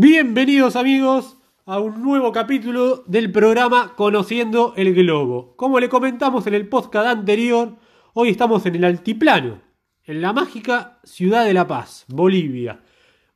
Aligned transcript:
Bienvenidos 0.00 0.76
amigos 0.76 1.38
a 1.66 1.80
un 1.80 2.04
nuevo 2.04 2.30
capítulo 2.30 3.02
del 3.08 3.32
programa 3.32 3.94
Conociendo 3.96 4.72
el 4.76 4.94
Globo. 4.94 5.56
Como 5.56 5.80
le 5.80 5.88
comentamos 5.88 6.46
en 6.46 6.54
el 6.54 6.68
podcast 6.68 7.08
anterior, 7.08 7.74
hoy 8.14 8.28
estamos 8.28 8.64
en 8.66 8.76
el 8.76 8.84
altiplano, 8.84 9.60
en 10.04 10.22
la 10.22 10.32
mágica 10.32 11.00
ciudad 11.02 11.44
de 11.44 11.52
La 11.52 11.66
Paz, 11.66 12.04
Bolivia. 12.06 12.80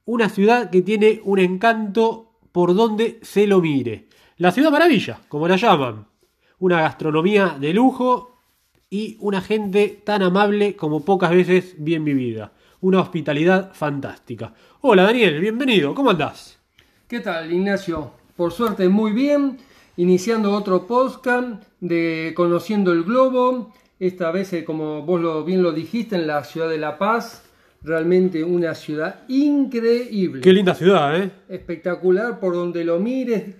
Una 0.05 0.29
ciudad 0.29 0.71
que 0.71 0.83
tiene 0.83 1.21
un 1.25 1.41
encanto 1.41 2.39
por 2.53 2.77
donde 2.77 3.19
se 3.23 3.49
lo 3.49 3.61
mire. 3.61 4.07
La 4.37 4.53
ciudad 4.53 4.71
maravilla, 4.71 5.19
como 5.27 5.49
la 5.49 5.57
llaman. 5.57 6.07
Una 6.61 6.81
gastronomía 6.81 7.57
de 7.59 7.75
lujo 7.75 8.39
y 8.89 9.17
una 9.19 9.41
gente 9.41 10.01
tan 10.05 10.23
amable 10.23 10.77
como 10.77 11.05
pocas 11.05 11.33
veces 11.33 11.75
bien 11.79 12.05
vivida. 12.05 12.53
Una 12.81 13.01
hospitalidad 13.01 13.73
fantástica. 13.75 14.55
Hola 14.85 15.05
Daniel, 15.05 15.39
bienvenido, 15.39 15.95
¿cómo 15.95 16.11
andás? 16.11 16.59
¿Qué 17.07 17.21
tal, 17.21 17.53
Ignacio? 17.53 18.11
Por 18.35 18.51
suerte, 18.51 18.89
muy 18.89 19.13
bien. 19.13 19.59
Iniciando 19.97 20.51
otro 20.51 20.89
podcast 20.89 21.63
de 21.79 22.33
Conociendo 22.35 22.91
el 22.91 23.05
Globo. 23.05 23.73
Esta 24.01 24.33
vez, 24.33 24.53
eh, 24.55 24.65
como 24.65 25.03
vos 25.03 25.21
lo, 25.21 25.45
bien 25.45 25.63
lo 25.63 25.71
dijiste, 25.71 26.17
en 26.17 26.27
la 26.27 26.43
ciudad 26.43 26.69
de 26.69 26.79
La 26.79 26.99
Paz. 26.99 27.49
Realmente 27.85 28.43
una 28.43 28.75
ciudad 28.75 29.21
increíble. 29.29 30.41
Qué 30.41 30.53
linda 30.53 30.75
ciudad, 30.75 31.17
¿eh? 31.17 31.31
Espectacular 31.49 32.41
por 32.41 32.55
donde 32.55 32.85
lo 32.85 32.99
mires. 32.99 33.55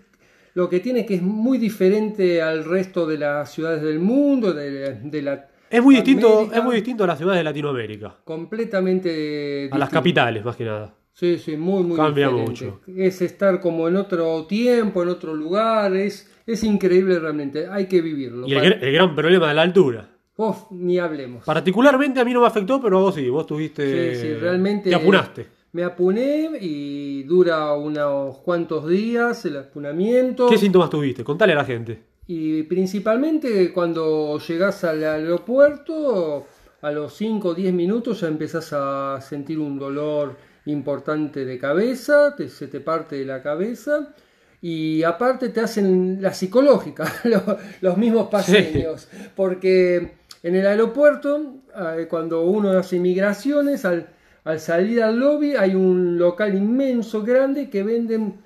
Lo 0.55 0.69
que 0.69 0.81
tiene 0.81 1.07
que 1.07 1.15
es 1.15 1.23
muy 1.23 1.57
diferente 1.57 2.43
al 2.43 2.65
resto 2.65 3.07
de 3.07 3.19
las 3.19 3.49
ciudades 3.53 3.81
del 3.81 4.01
mundo, 4.01 4.53
de, 4.53 4.95
de 4.95 5.23
la 5.23 5.47
Es 5.71 5.81
muy, 5.81 5.95
distinto, 5.95 6.51
es 6.53 6.65
muy 6.65 6.75
distinto 6.75 7.05
a 7.05 7.07
las 7.07 7.19
ciudades 7.19 7.39
de 7.39 7.45
Latinoamérica. 7.45 8.17
completamente 8.25 9.69
A 9.71 9.79
las 9.79 9.89
capitales, 9.89 10.45
más 10.45 10.57
que 10.57 10.65
nada. 10.65 10.93
Sí, 11.13 11.39
sí, 11.39 11.57
muy, 11.57 11.83
muy 11.83 11.97
Cambia 11.97 12.29
diferente. 12.29 12.65
mucho. 12.65 12.81
Es 12.97 13.21
estar 13.23 13.61
como 13.61 13.87
en 13.89 13.97
otro 13.97 14.47
tiempo, 14.47 15.03
en 15.03 15.11
otro 15.11 15.35
lugar, 15.35 15.95
es, 15.95 16.31
es 16.47 16.65
increíble 16.65 17.19
realmente, 17.19 17.67
hay 17.69 17.87
que 17.87 18.01
vivirlo. 18.01 18.47
Y 18.49 18.55
el, 18.55 18.93
gran 18.93 19.15
problema 19.15 19.49
de 19.49 19.55
la 19.55 19.63
altura. 19.63 20.09
Uf, 20.37 20.71
ni 20.71 20.99
hablemos. 20.99 21.45
Particularmente 21.45 22.21
a 22.21 22.25
mí 22.25 22.33
no 22.33 22.41
me 22.41 22.47
afectó, 22.47 22.81
pero 22.81 22.99
a 22.99 23.01
vos 23.03 23.15
sí. 23.15 23.29
Vos 23.29 23.47
tuviste. 23.47 24.15
Sí, 24.15 24.21
sí, 24.21 24.35
realmente. 24.35 24.89
Te 24.89 24.97
apunaste. 24.97 25.47
Me 25.73 25.85
apuné 25.85 26.51
y 26.61 27.23
dura 27.25 27.73
unos 27.75 28.39
cuantos 28.39 28.89
días 28.89 29.45
el 29.45 29.59
apunamiento. 29.59 30.49
¿Qué 30.49 30.59
síntomas 30.59 30.91
tuviste? 30.91 31.23
Contale 31.23 31.53
a 31.53 31.57
la 31.57 31.65
gente. 31.65 32.03
Y 32.27 32.63
principalmente 32.65 33.73
cuando 33.73 34.39
llegás 34.39 34.85
al 34.85 35.05
aeropuerto, 35.05 36.47
a 36.81 36.91
los 36.91 37.15
5 37.15 37.49
o 37.49 37.55
10 37.55 37.73
minutos 37.73 38.21
ya 38.21 38.29
empezás 38.29 38.73
a 38.73 39.21
sentir 39.21 39.59
un 39.59 39.79
dolor 39.79 40.37
importante 40.67 41.45
de 41.45 41.59
cabeza, 41.59 42.35
te- 42.37 42.49
se 42.49 42.69
te 42.69 42.81
parte 42.81 43.17
de 43.17 43.25
la 43.25 43.43
cabeza. 43.43 44.15
Y 44.61 45.03
aparte 45.03 45.49
te 45.49 45.61
hacen 45.61 46.19
la 46.21 46.33
psicológica, 46.33 47.13
lo- 47.25 47.59
los 47.81 47.97
mismos 47.97 48.29
paseños. 48.29 49.09
Porque 49.35 50.13
en 50.43 50.55
el 50.55 50.67
aeropuerto, 50.67 51.57
eh, 51.99 52.07
cuando 52.09 52.43
uno 52.43 52.71
hace 52.71 52.99
migraciones, 53.01 53.85
al, 53.85 54.09
al 54.45 54.61
salir 54.61 55.03
al 55.03 55.19
lobby 55.19 55.57
hay 55.57 55.75
un 55.75 56.17
local 56.19 56.55
inmenso, 56.55 57.23
grande, 57.25 57.69
que 57.71 57.83
venden, 57.83 58.37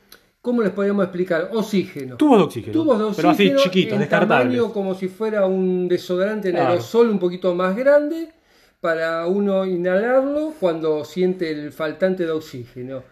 ¿cómo 0.40 0.62
les 0.62 0.70
podríamos 0.72 1.04
explicar? 1.04 1.50
Oxígeno. 1.52 2.16
Tubos 2.16 2.38
de 2.38 2.44
oxígeno. 2.44 2.72
Tubos 2.72 2.98
de 2.98 3.04
Pero 3.16 3.28
así 3.30 3.42
oxígeno 3.48 3.60
chiquitos, 3.60 3.92
en 3.92 3.98
descartables. 4.00 4.56
tamaño 4.56 4.72
como 4.72 4.94
si 4.94 5.08
fuera 5.08 5.44
un 5.44 5.86
desodorante 5.86 6.48
en 6.48 6.54
Claro. 6.54 6.70
aerosol 6.70 7.10
un 7.10 7.18
poquito 7.18 7.54
más 7.54 7.76
grande 7.76 8.30
para 8.86 9.26
uno 9.26 9.66
inhalarlo 9.66 10.54
cuando 10.60 11.04
siente 11.04 11.50
el 11.50 11.72
faltante 11.72 12.22
de 12.24 12.30
oxígeno. 12.30 13.02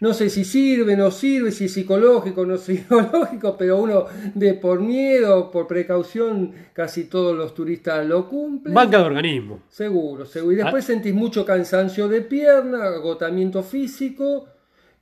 No 0.00 0.14
sé 0.14 0.30
si 0.30 0.46
sirve, 0.46 0.96
no 0.96 1.10
sirve, 1.10 1.52
si 1.52 1.66
es 1.66 1.74
psicológico, 1.74 2.46
no 2.46 2.54
es 2.54 2.62
psicológico, 2.68 3.54
pero 3.58 3.76
uno 3.76 4.06
de 4.34 4.54
por 4.54 4.80
miedo, 4.80 5.50
por 5.50 5.66
precaución, 5.66 6.52
casi 6.72 7.04
todos 7.04 7.36
los 7.36 7.52
turistas 7.52 8.06
lo 8.06 8.26
cumplen. 8.30 8.72
Banca 8.72 8.96
de 8.96 9.04
organismo. 9.04 9.60
Seguro, 9.68 10.24
seguro. 10.24 10.56
Y 10.56 10.60
Ah. 10.60 10.64
después 10.64 10.86
sentís 10.86 11.12
mucho 11.12 11.44
cansancio 11.44 12.08
de 12.08 12.22
pierna, 12.22 12.84
agotamiento 12.84 13.62
físico 13.62 14.46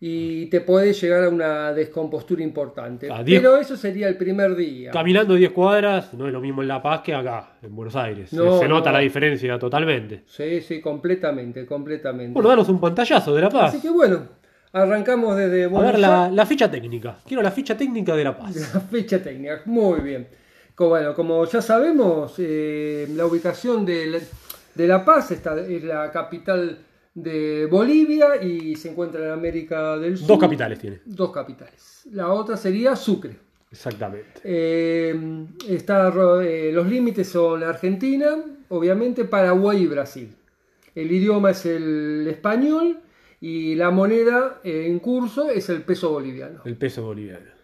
y 0.00 0.46
te 0.46 0.60
puede 0.60 0.92
llegar 0.92 1.24
a 1.24 1.28
una 1.28 1.72
descompostura 1.72 2.42
importante. 2.42 3.08
Ah, 3.10 3.22
diez- 3.24 3.40
Pero 3.40 3.56
eso 3.56 3.76
sería 3.76 4.06
el 4.08 4.16
primer 4.16 4.54
día. 4.54 4.92
Caminando 4.92 5.34
10 5.34 5.50
cuadras 5.50 6.14
no 6.14 6.26
es 6.28 6.32
lo 6.32 6.40
mismo 6.40 6.62
en 6.62 6.68
La 6.68 6.80
Paz 6.80 7.00
que 7.00 7.14
acá, 7.14 7.54
en 7.62 7.74
Buenos 7.74 7.96
Aires. 7.96 8.32
No, 8.32 8.58
se, 8.60 8.68
nota 8.68 8.90
no. 8.90 8.96
la 8.98 9.02
diferencia 9.02 9.58
totalmente. 9.58 10.22
Sí, 10.26 10.60
sí, 10.60 10.80
completamente, 10.80 11.66
completamente. 11.66 12.32
Bueno, 12.32 12.48
danos 12.48 12.68
un 12.68 12.80
pantallazo 12.80 13.34
de 13.34 13.42
La 13.42 13.48
Paz. 13.50 13.74
Así 13.74 13.82
que 13.82 13.90
bueno, 13.90 14.22
arrancamos 14.72 15.36
desde 15.36 15.64
A 15.64 15.68
Buenos 15.68 15.90
ver 15.92 16.00
la, 16.00 16.22
Aires. 16.24 16.36
la 16.36 16.46
ficha 16.46 16.70
técnica. 16.70 17.18
Quiero 17.26 17.42
la 17.42 17.50
ficha 17.50 17.76
técnica 17.76 18.14
de 18.14 18.22
La 18.24 18.36
Paz. 18.38 18.54
La 18.74 18.80
fecha 18.80 19.20
técnica, 19.20 19.62
muy 19.64 20.00
bien. 20.00 20.28
Bueno, 20.76 21.12
como 21.12 21.44
ya 21.44 21.60
sabemos, 21.60 22.34
eh, 22.38 23.08
la 23.16 23.26
ubicación 23.26 23.84
de 23.84 24.06
La, 24.06 24.18
de 24.76 24.86
La 24.86 25.04
Paz 25.04 25.32
está, 25.32 25.58
es 25.58 25.82
la 25.82 26.08
capital 26.12 26.78
de 27.22 27.66
Bolivia 27.66 28.42
y 28.42 28.76
se 28.76 28.90
encuentra 28.90 29.24
en 29.24 29.30
América 29.30 29.96
del 29.98 30.16
Sur. 30.16 30.28
Dos 30.28 30.38
capitales 30.38 30.78
tiene. 30.78 31.00
Dos 31.04 31.32
capitales. 31.32 32.08
La 32.12 32.32
otra 32.32 32.56
sería 32.56 32.96
Sucre. 32.96 33.36
Exactamente. 33.70 34.40
Eh, 34.44 35.46
está, 35.68 36.12
eh, 36.42 36.70
los 36.72 36.86
límites 36.86 37.28
son 37.28 37.62
Argentina, 37.62 38.38
obviamente 38.68 39.24
Paraguay 39.24 39.82
y 39.82 39.86
Brasil. 39.86 40.34
El 40.94 41.12
idioma 41.12 41.50
es 41.50 41.66
el 41.66 42.26
español 42.28 42.98
y 43.40 43.74
la 43.74 43.90
moneda 43.90 44.60
en 44.64 44.98
curso 45.00 45.50
es 45.50 45.68
el 45.68 45.82
peso 45.82 46.10
boliviano. 46.10 46.62
El 46.64 46.76
peso 46.76 47.02
boliviano. 47.02 47.58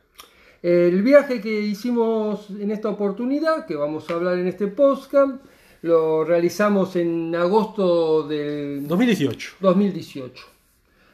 El 0.63 1.03
viaje 1.03 1.41
que 1.41 1.61
hicimos 1.61 2.49
en 2.51 2.71
esta 2.71 2.89
oportunidad, 2.89 3.67
que 3.67 3.77
vamos 3.77 4.09
a 4.09 4.15
hablar 4.15 4.39
en 4.39 4.47
este 4.47 4.67
podcast, 4.67 5.37
lo 5.85 6.25
realizamos 6.25 6.97
en 6.97 7.35
agosto 7.37 8.23
del 8.27 8.89
2018. 8.89 9.57
2018. 9.61 10.47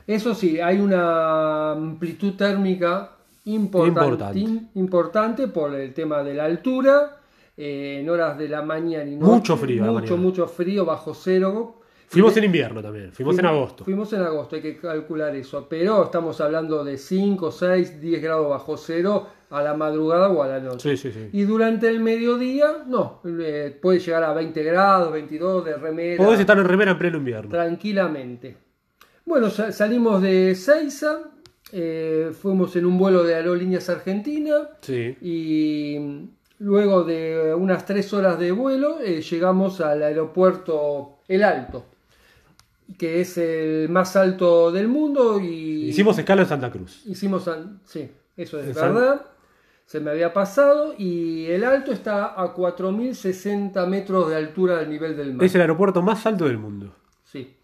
Eso 0.06 0.32
sí, 0.32 0.60
hay 0.60 0.78
una 0.78 1.72
amplitud 1.72 2.34
térmica 2.34 3.16
importante, 3.47 4.38
Importante. 4.38 4.70
importante 4.76 5.48
por 5.48 5.75
el 5.75 5.92
tema 5.92 6.22
de 6.22 6.34
la 6.34 6.44
altura, 6.44 7.19
eh, 7.56 7.98
en 8.00 8.08
horas 8.10 8.38
de 8.38 8.48
la 8.48 8.62
mañana 8.62 9.10
y 9.10 9.16
noche. 9.16 9.32
Mucho 9.32 9.56
frío 9.56 9.84
Mucho, 9.86 10.16
mucho 10.16 10.47
frío, 10.47 10.84
bajo 10.84 11.14
cero. 11.14 11.81
Fuimos 12.06 12.37
en 12.37 12.44
invierno 12.44 12.81
también. 12.81 13.10
Fuimos 13.10 13.37
en 13.41 13.47
agosto. 13.47 13.82
Fuimos 13.84 14.12
en 14.12 14.22
agosto, 14.22 14.54
hay 14.54 14.62
que 14.62 14.76
calcular 14.76 15.34
eso. 15.34 15.66
Pero 15.69 16.04
estamos 16.04 16.41
hablando 16.41 16.84
de 16.84 16.97
5, 16.97 17.50
6, 17.50 18.00
10 18.00 18.22
grados 18.22 18.48
bajo 18.48 18.76
cero 18.76 19.26
a 19.50 19.62
la 19.62 19.75
madrugada 19.75 20.28
o 20.28 20.43
a 20.43 20.49
la 20.49 20.61
noche. 20.61 20.97
Sí, 20.97 21.11
sí, 21.11 21.12
sí. 21.12 21.28
Y 21.33 21.43
durante 21.43 21.88
el 21.88 22.00
mediodía, 22.00 22.84
no, 22.87 23.21
eh, 23.25 23.77
puede 23.83 23.99
llegar 23.99 24.22
a 24.25 24.33
20 24.33 24.62
grados, 24.62 25.12
22 25.12 25.65
de 25.65 25.77
remera. 25.77 26.25
Podés 26.25 26.41
estar 26.41 26.56
en 26.59 26.65
remera 26.65 26.93
en 26.93 26.99
pleno 26.99 27.19
invierno. 27.19 27.50
Tranquilamente. 27.50 28.56
Bueno, 29.27 29.50
sa- 29.50 29.72
salimos 29.72 30.22
de 30.22 30.55
Seiza, 30.55 31.19
eh, 31.72 32.33
fuimos 32.41 32.75
en 32.77 32.87
un 32.87 32.97
vuelo 32.99 33.22
de 33.25 33.34
Aerolíneas 33.34 33.88
Argentina 33.88 34.69
Sí. 34.81 35.16
y 35.21 36.28
luego 36.59 37.05
de 37.05 37.55
unas 37.55 37.84
tres 37.87 38.12
horas 38.12 38.38
de 38.38 38.50
vuelo 38.53 39.00
eh, 39.00 39.21
llegamos 39.22 39.81
al 39.81 40.03
aeropuerto 40.03 41.19
El 41.28 41.43
Alto, 41.44 41.84
que 42.99 43.21
es 43.21 43.38
el 43.38 43.88
más 43.88 44.17
alto 44.17 44.72
del 44.72 44.88
mundo 44.88 45.41
y 45.41 45.88
Hicimos 45.88 46.19
escala 46.19 46.43
en 46.43 46.49
Santa 46.49 46.71
Cruz. 46.71 47.03
hicimos 47.06 47.49
sí, 47.84 48.11
eso 48.37 48.59
es 48.59 48.69
En 48.69 48.75
San- 48.75 48.94
verdad. 48.94 49.27
Se 49.90 49.98
me 49.98 50.12
había 50.12 50.32
pasado 50.32 50.94
y 50.96 51.46
el 51.46 51.64
alto 51.64 51.90
está 51.90 52.40
a 52.40 52.54
4.060 52.54 53.88
metros 53.88 54.30
de 54.30 54.36
altura 54.36 54.76
del 54.76 54.88
nivel 54.88 55.16
del 55.16 55.34
mar. 55.34 55.44
Es 55.44 55.52
el 55.56 55.62
aeropuerto 55.62 56.00
más 56.00 56.24
alto 56.26 56.44
del 56.44 56.58
mundo. 56.58 56.94
Sí. 57.24 57.56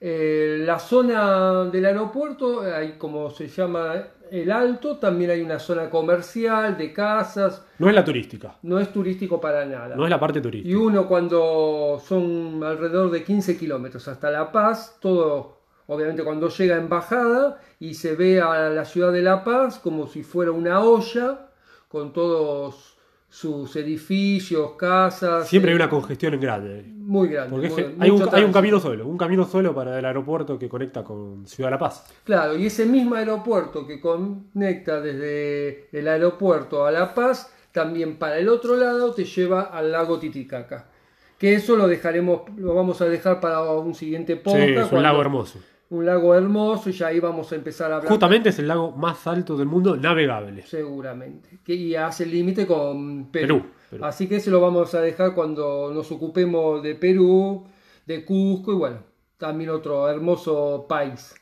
Eh, 0.00 0.62
la 0.64 0.78
zona 0.78 1.64
del 1.64 1.84
aeropuerto, 1.86 2.60
hay 2.60 2.92
como 2.96 3.28
se 3.30 3.48
llama 3.48 3.92
el 4.30 4.52
alto, 4.52 4.98
también 4.98 5.32
hay 5.32 5.42
una 5.42 5.58
zona 5.58 5.90
comercial 5.90 6.78
de 6.78 6.92
casas, 6.92 7.66
No 7.80 7.88
es 7.88 7.94
la 7.96 8.04
turística. 8.04 8.54
no 8.62 8.78
es 8.78 8.92
turístico 8.92 9.40
para 9.40 9.64
nada. 9.64 9.96
No 9.96 10.04
es 10.04 10.10
la 10.10 10.20
parte 10.20 10.38
Y 10.38 10.42
turística. 10.42 10.78
uno 10.78 11.08
cuando 11.08 12.00
son 12.06 12.62
alrededor 12.62 13.10
de 13.10 13.24
15 13.24 13.58
kilómetros 13.58 14.06
hasta 14.06 14.30
La 14.30 14.52
Paz, 14.52 14.96
todo 15.00 15.58
obviamente 15.88 16.22
cuando 16.22 16.48
llega 16.50 16.76
en 16.76 16.88
bajada 16.88 17.60
y 17.80 17.94
se 17.94 18.14
ve 18.14 18.40
a 18.40 18.68
la 18.70 18.84
ciudad 18.84 19.10
de 19.12 19.22
La 19.22 19.42
Paz 19.42 19.80
como 19.80 20.06
si 20.06 20.22
fuera 20.22 20.52
una 20.52 20.78
olla 20.80 21.43
con 21.94 22.12
todos 22.12 22.96
sus 23.28 23.76
edificios, 23.76 24.72
casas. 24.72 25.48
Siempre 25.48 25.70
hay 25.70 25.74
eh, 25.74 25.80
una 25.80 25.88
congestión 25.88 26.40
grande. 26.40 26.82
Muy 26.88 27.28
grande. 27.28 27.50
Porque 27.50 27.68
muy- 27.68 27.94
hay, 28.00 28.10
un, 28.10 28.28
hay 28.34 28.50
camino 28.50 28.80
solo. 28.80 29.06
Un 29.06 29.16
camino 29.16 29.44
solo 29.44 29.72
para 29.72 29.96
el 29.96 30.04
aeropuerto 30.04 30.58
que 30.58 30.68
conecta 30.68 31.04
con 31.04 31.46
Ciudad 31.46 31.68
de 31.68 31.72
La 31.72 31.78
Paz. 31.78 32.04
Claro, 32.24 32.56
y 32.56 32.66
ese 32.66 32.84
mismo 32.84 33.14
aeropuerto 33.14 33.86
que 33.86 34.00
conecta 34.00 35.00
desde 35.00 35.88
el 35.96 36.08
aeropuerto 36.08 36.84
a 36.84 36.90
La 36.90 37.14
Paz, 37.14 37.52
también 37.70 38.18
para 38.18 38.38
el 38.38 38.48
otro 38.48 38.74
lado 38.76 39.14
te 39.14 39.24
lleva 39.24 39.62
al 39.62 39.92
lago 39.92 40.18
Titicaca. 40.18 40.88
Que 41.38 41.54
eso 41.54 41.76
lo 41.76 41.86
dejaremos, 41.86 42.42
lo 42.56 42.74
vamos 42.74 43.00
a 43.02 43.04
dejar 43.04 43.40
para 43.40 43.62
un 43.62 43.94
siguiente 43.94 44.34
Sí, 44.34 44.40
podcast. 44.42 44.62
es 44.68 44.76
un 44.82 44.88
cuando- 44.88 45.02
lago 45.02 45.20
hermoso. 45.20 45.58
Un 45.90 46.06
lago 46.06 46.34
hermoso 46.34 46.90
y 46.90 46.92
ya 46.92 47.08
ahí 47.08 47.20
vamos 47.20 47.52
a 47.52 47.54
empezar 47.54 47.92
a 47.92 47.96
hablar. 47.96 48.10
Justamente 48.10 48.48
es 48.48 48.58
el 48.58 48.66
lago 48.68 48.92
más 48.92 49.26
alto 49.26 49.56
del 49.56 49.66
mundo 49.66 49.96
navegable. 49.96 50.62
Seguramente. 50.66 51.58
Que, 51.64 51.74
y 51.74 51.94
hace 51.94 52.26
límite 52.26 52.66
con 52.66 53.30
Perú. 53.30 53.58
Perú, 53.60 53.70
Perú. 53.90 54.04
Así 54.04 54.26
que 54.26 54.40
se 54.40 54.50
lo 54.50 54.60
vamos 54.60 54.94
a 54.94 55.00
dejar 55.00 55.34
cuando 55.34 55.92
nos 55.94 56.10
ocupemos 56.10 56.82
de 56.82 56.94
Perú, 56.94 57.66
de 58.06 58.24
Cusco 58.24 58.72
y 58.72 58.76
bueno, 58.76 58.98
también 59.38 59.70
otro 59.70 60.08
hermoso 60.08 60.86
país. 60.88 61.34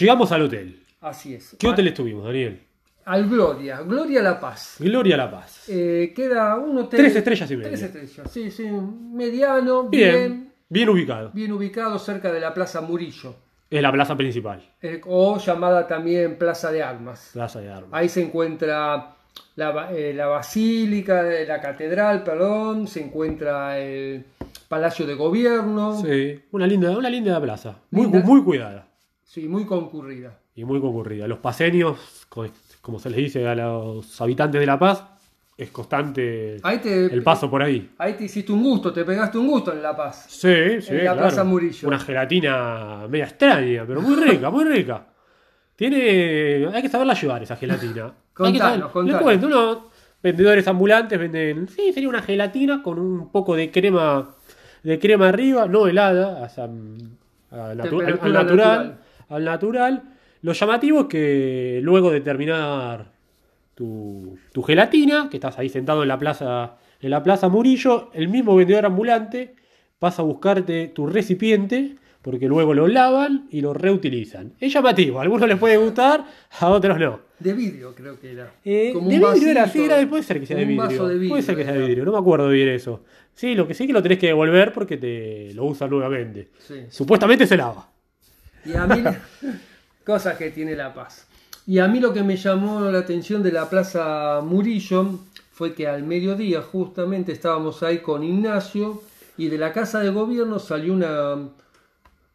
Llegamos 0.00 0.30
al 0.32 0.42
hotel. 0.42 0.82
Así 1.00 1.34
es. 1.34 1.56
¿Qué 1.58 1.66
hotel 1.68 1.88
estuvimos, 1.88 2.24
Daniel? 2.24 2.62
Al 3.04 3.28
Gloria, 3.28 3.80
Gloria 3.82 4.22
La 4.22 4.38
Paz. 4.38 4.76
Gloria 4.78 5.16
La 5.16 5.28
Paz. 5.30 5.68
Eh, 5.68 6.12
queda 6.14 6.56
un 6.56 6.78
hotel. 6.78 7.00
Tres 7.00 7.16
estrellas 7.16 7.50
y 7.50 7.56
media. 7.56 7.68
Tres 7.70 7.82
estrellas, 7.82 8.30
sí, 8.30 8.50
sí. 8.50 8.62
Mediano, 8.70 9.88
Bien, 9.88 10.12
bien, 10.14 10.52
bien 10.68 10.88
ubicado. 10.88 11.30
bien 11.34 11.52
ubicado 11.52 11.98
cerca 11.98 12.30
de 12.32 12.38
la 12.38 12.54
Plaza 12.54 12.80
Murillo. 12.80 13.34
Es 13.76 13.82
la 13.82 13.90
plaza 13.92 14.16
principal. 14.16 14.62
eh, 14.82 15.00
o 15.06 15.38
llamada 15.38 15.86
también 15.86 16.36
Plaza 16.38 16.70
de 16.70 16.82
Armas. 16.82 17.30
Plaza 17.32 17.60
de 17.60 17.70
Armas. 17.70 17.90
Ahí 17.92 18.08
se 18.08 18.22
encuentra 18.22 19.14
la, 19.56 19.88
eh, 19.92 20.12
la 20.14 20.26
basílica, 20.26 21.22
la 21.22 21.60
catedral, 21.60 22.22
perdón, 22.22 22.86
se 22.86 23.02
encuentra 23.02 23.78
el 23.78 24.24
Palacio 24.68 25.06
de 25.06 25.14
Gobierno, 25.14 25.94
sí, 26.00 26.06
Sí, 26.34 26.40
una 26.52 26.66
linda, 26.66 26.90
una 26.96 27.10
linda 27.10 27.40
plaza. 27.40 27.76
Muy, 27.90 28.02
Linda. 28.04 28.20
muy 28.20 28.42
cuidada 28.42 28.86
muy 29.48 29.64
concurrida. 29.64 30.38
y 30.54 30.64
muy 30.64 30.78
concurrida. 30.80 31.26
Los 31.26 31.38
paseños, 31.38 32.26
co- 32.28 32.46
como 32.82 32.98
se 32.98 33.08
les 33.08 33.18
dice 33.18 33.46
a 33.48 33.54
los 33.54 34.20
habitantes 34.20 34.60
de 34.60 34.66
La 34.66 34.78
Paz, 34.78 35.02
es 35.56 35.70
constante 35.70 36.56
te, 36.82 37.04
el 37.06 37.22
paso 37.22 37.48
por 37.50 37.62
ahí. 37.62 37.90
ahí 37.98 38.14
te 38.14 38.24
hiciste 38.24 38.50
un 38.52 38.62
gusto, 38.62 38.92
te 38.92 39.04
pegaste 39.04 39.38
un 39.38 39.46
gusto 39.46 39.72
en 39.72 39.82
La 39.82 39.94
Paz. 39.96 40.26
Sí, 40.28 40.80
sí. 40.80 40.90
En 40.90 40.96
la 40.98 41.02
claro. 41.12 41.18
Plaza 41.20 41.44
Murillo. 41.44 41.88
Una 41.88 41.98
gelatina 41.98 43.06
media 43.08 43.24
extraña, 43.26 43.84
pero 43.86 44.00
muy 44.00 44.16
rica, 44.16 44.50
muy 44.50 44.64
rica. 44.64 45.06
Tiene. 45.76 46.68
Hay 46.72 46.82
que 46.82 46.88
saberla 46.88 47.14
llevar 47.14 47.42
esa 47.42 47.56
gelatina. 47.56 48.12
Contanos, 48.34 48.90
contanos. 48.90 49.12
Les 49.12 49.22
cuento, 49.22 49.46
unos 49.46 49.78
vendedores 50.22 50.66
ambulantes 50.68 51.18
venden. 51.18 51.68
Sí, 51.68 51.92
sería 51.92 52.08
una 52.08 52.22
gelatina 52.22 52.82
con 52.82 52.98
un 52.98 53.30
poco 53.30 53.54
de 53.54 53.70
crema. 53.70 54.34
De 54.82 54.98
crema 54.98 55.28
arriba, 55.28 55.66
no 55.68 55.86
helada, 55.86 56.48
natu- 56.50 57.88
Temperatura 57.88 58.26
al 58.26 58.32
natural, 58.32 58.48
natural. 58.48 58.98
al 59.28 59.44
natural. 59.44 60.02
Lo 60.42 60.52
llamativo 60.52 61.00
es 61.02 61.06
que 61.06 61.80
luego 61.84 62.10
de 62.10 62.20
terminar 62.20 63.12
tu, 63.74 64.38
tu 64.52 64.62
gelatina, 64.62 65.28
que 65.30 65.36
estás 65.38 65.58
ahí 65.58 65.68
sentado 65.68 66.02
en 66.02 66.08
la 66.08 66.18
plaza, 66.18 66.76
en 67.00 67.10
la 67.10 67.22
plaza 67.22 67.48
Murillo, 67.48 68.10
el 68.14 68.28
mismo 68.28 68.54
vendedor 68.56 68.86
ambulante 68.86 69.54
pasa 69.98 70.22
a 70.22 70.24
buscarte 70.24 70.88
tu 70.88 71.06
recipiente, 71.06 71.96
porque 72.22 72.46
luego 72.46 72.74
lo 72.74 72.86
lavan 72.86 73.46
y 73.50 73.60
lo 73.60 73.74
reutilizan. 73.74 74.52
Es 74.60 74.72
llamativo, 74.72 75.18
a 75.18 75.22
algunos 75.22 75.48
les 75.48 75.58
puede 75.58 75.76
gustar, 75.76 76.24
a 76.60 76.68
otros 76.68 76.98
no. 76.98 77.20
De 77.40 77.52
vidrio 77.52 77.94
creo 77.94 78.20
que 78.20 78.32
era. 78.32 78.52
Eh, 78.64 78.90
Como 78.94 79.08
de 79.08 79.18
un 79.18 79.32
vidrio 79.34 79.50
era, 79.50 79.68
sí, 79.68 79.82
era- 79.84 80.08
puede 80.08 80.22
ser 80.22 80.38
que 80.38 80.46
sea 80.46 80.56
de 80.56 80.64
vidrio. 80.64 81.06
de 81.08 81.14
vidrio 81.14 81.28
Puede 81.30 81.42
ser 81.42 81.56
que 81.56 81.64
sea 81.64 81.72
de 81.72 81.86
vidrio, 81.86 82.04
no 82.04 82.12
me 82.12 82.18
acuerdo 82.18 82.48
bien 82.48 82.68
eso. 82.68 83.02
Sí, 83.34 83.54
lo 83.54 83.66
que 83.66 83.74
sí 83.74 83.86
que 83.86 83.92
lo 83.92 84.02
tenés 84.02 84.18
que 84.18 84.26
devolver 84.28 84.72
porque 84.72 84.96
te 84.98 85.52
lo 85.54 85.64
usan 85.64 85.90
nuevamente. 85.90 86.50
Sí. 86.58 86.74
Supuestamente 86.90 87.46
se 87.46 87.56
lava. 87.56 87.88
Y 88.64 88.74
a 88.74 88.86
mí, 88.86 89.02
cosas 90.04 90.36
que 90.36 90.50
tiene 90.50 90.76
La 90.76 90.92
Paz. 90.94 91.26
Y 91.66 91.78
a 91.78 91.86
mí 91.88 92.00
lo 92.00 92.12
que 92.12 92.22
me 92.22 92.36
llamó 92.36 92.80
la 92.90 92.98
atención 92.98 93.42
de 93.42 93.52
la 93.52 93.70
Plaza 93.70 94.40
Murillo 94.44 95.18
fue 95.52 95.74
que 95.74 95.86
al 95.86 96.02
mediodía 96.02 96.60
justamente 96.62 97.32
estábamos 97.32 97.82
ahí 97.82 97.98
con 97.98 98.24
Ignacio 98.24 99.00
y 99.36 99.48
de 99.48 99.58
la 99.58 99.72
Casa 99.72 100.00
de 100.00 100.10
Gobierno 100.10 100.58
salió 100.58 100.92
una, 100.92 101.36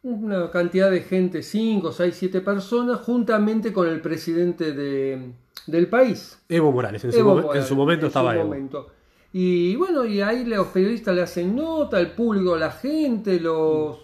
una 0.02 0.50
cantidad 0.50 0.90
de 0.90 1.00
gente, 1.02 1.42
5, 1.42 1.92
6, 1.92 2.14
7 2.16 2.40
personas, 2.40 3.00
juntamente 3.00 3.72
con 3.72 3.86
el 3.88 4.00
presidente 4.00 4.72
de- 4.72 5.32
del 5.66 5.88
país. 5.88 6.38
Evo 6.48 6.72
Morales, 6.72 7.04
en, 7.04 7.12
su, 7.12 7.18
Evo 7.18 7.34
momen- 7.36 7.42
Morales, 7.42 7.62
en 7.64 7.68
su 7.68 7.76
momento 7.76 8.06
en 8.06 8.08
estaba 8.08 8.32
su 8.32 8.38
Evo. 8.38 8.46
momento. 8.48 8.86
Y 9.32 9.76
bueno, 9.76 10.06
y 10.06 10.22
ahí 10.22 10.44
los 10.46 10.68
periodistas 10.68 11.14
le 11.14 11.20
hacen 11.22 11.54
nota, 11.54 12.00
el 12.00 12.12
público, 12.12 12.56
la 12.56 12.70
gente, 12.70 13.38
los 13.38 13.98